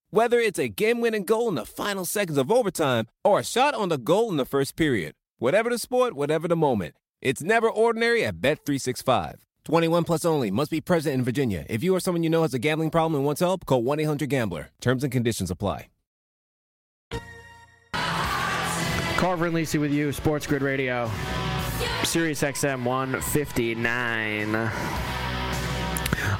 [0.13, 3.87] Whether it's a game-winning goal in the final seconds of overtime or a shot on
[3.87, 5.13] the goal in the first period.
[5.37, 6.95] Whatever the sport, whatever the moment.
[7.21, 9.35] It's never ordinary at Bet365.
[9.63, 10.51] 21 plus only.
[10.51, 11.65] Must be present in Virginia.
[11.69, 14.71] If you or someone you know has a gambling problem and wants help, call 1-800-GAMBLER.
[14.81, 15.87] Terms and conditions apply.
[19.15, 21.09] Carver and Lisi with you, Sports Grid Radio,
[22.03, 24.71] Sirius XM 159.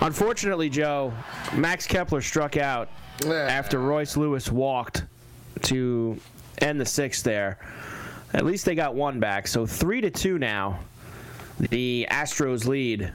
[0.02, 1.14] Unfortunately, Joe,
[1.56, 2.90] Max Kepler struck out
[3.26, 5.04] after Royce Lewis walked
[5.64, 6.20] to
[6.60, 7.60] end the sixth there.
[8.34, 10.80] At least they got one back, so three to two now.
[11.60, 13.12] The Astros lead.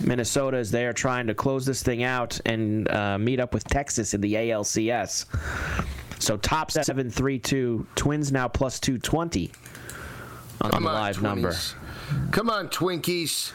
[0.00, 4.12] Minnesota is there trying to close this thing out and uh, meet up with Texas
[4.12, 5.24] in the ALCS.
[6.18, 7.86] So top seven three two.
[7.94, 9.52] Twins now plus two twenty
[10.60, 11.54] on Come the on, live number.
[12.30, 13.52] Come on, Twinkies.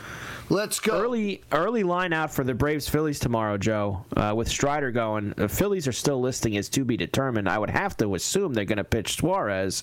[0.52, 1.00] Let's go.
[1.00, 4.04] Early early line out for the Braves Phillies tomorrow, Joe.
[4.18, 7.48] Uh, with Strider going, the Phillies are still listing as to be determined.
[7.48, 9.82] I would have to assume they're going to pitch Suarez,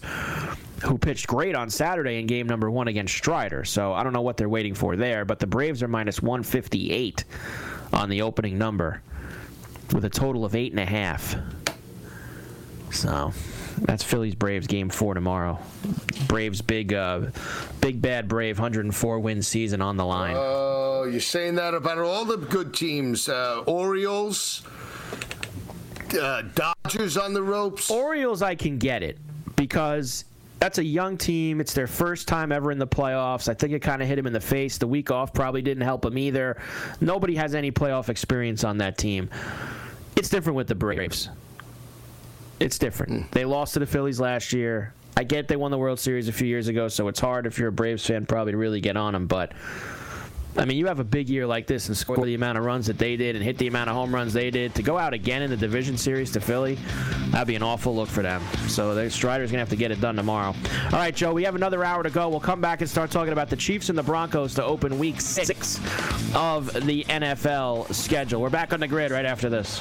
[0.84, 3.64] who pitched great on Saturday in game number one against Strider.
[3.64, 5.24] So I don't know what they're waiting for there.
[5.24, 7.24] But the Braves are minus 158
[7.94, 9.00] on the opening number,
[9.94, 11.34] with a total of eight and a half.
[12.90, 13.32] So
[13.83, 15.59] that's Phillies Braves game four tomorrow.
[16.26, 17.26] Braves big, uh,
[17.81, 20.37] big bad Brave 104 win season on the line.
[20.37, 23.29] Oh, you're saying that about all the good teams.
[23.29, 24.62] Uh, Orioles,
[26.20, 27.91] uh, Dodgers on the ropes.
[27.91, 29.18] Orioles, I can get it
[29.57, 30.24] because
[30.61, 31.61] that's a young team.
[31.61, 33.49] It's their first time ever in the playoffs.
[33.49, 34.79] I think it kind of hit him in the face.
[34.79, 36.61] The week off probably didn't help him either.
[37.01, 39.31] Nobody has any playoff experience on that team.
[40.16, 41.31] It's different with the Braves.
[42.61, 43.12] It's different.
[43.12, 43.30] Mm.
[43.30, 44.92] They lost to the Phillies last year.
[45.16, 47.59] I get they won the World Series a few years ago, so it's hard if
[47.59, 49.26] you're a Braves fan probably to really get on them.
[49.26, 49.52] But
[50.56, 52.86] I mean, you have a big year like this and score the amount of runs
[52.86, 55.14] that they did and hit the amount of home runs they did to go out
[55.14, 56.78] again in the division series to Philly.
[57.30, 58.42] That'd be an awful look for them.
[58.66, 60.54] So the Strider's gonna have to get it done tomorrow.
[60.86, 61.32] All right, Joe.
[61.32, 62.28] We have another hour to go.
[62.28, 65.20] We'll come back and start talking about the Chiefs and the Broncos to open Week
[65.20, 65.78] Six
[66.34, 68.40] of the NFL schedule.
[68.40, 69.80] We're back on the grid right after this.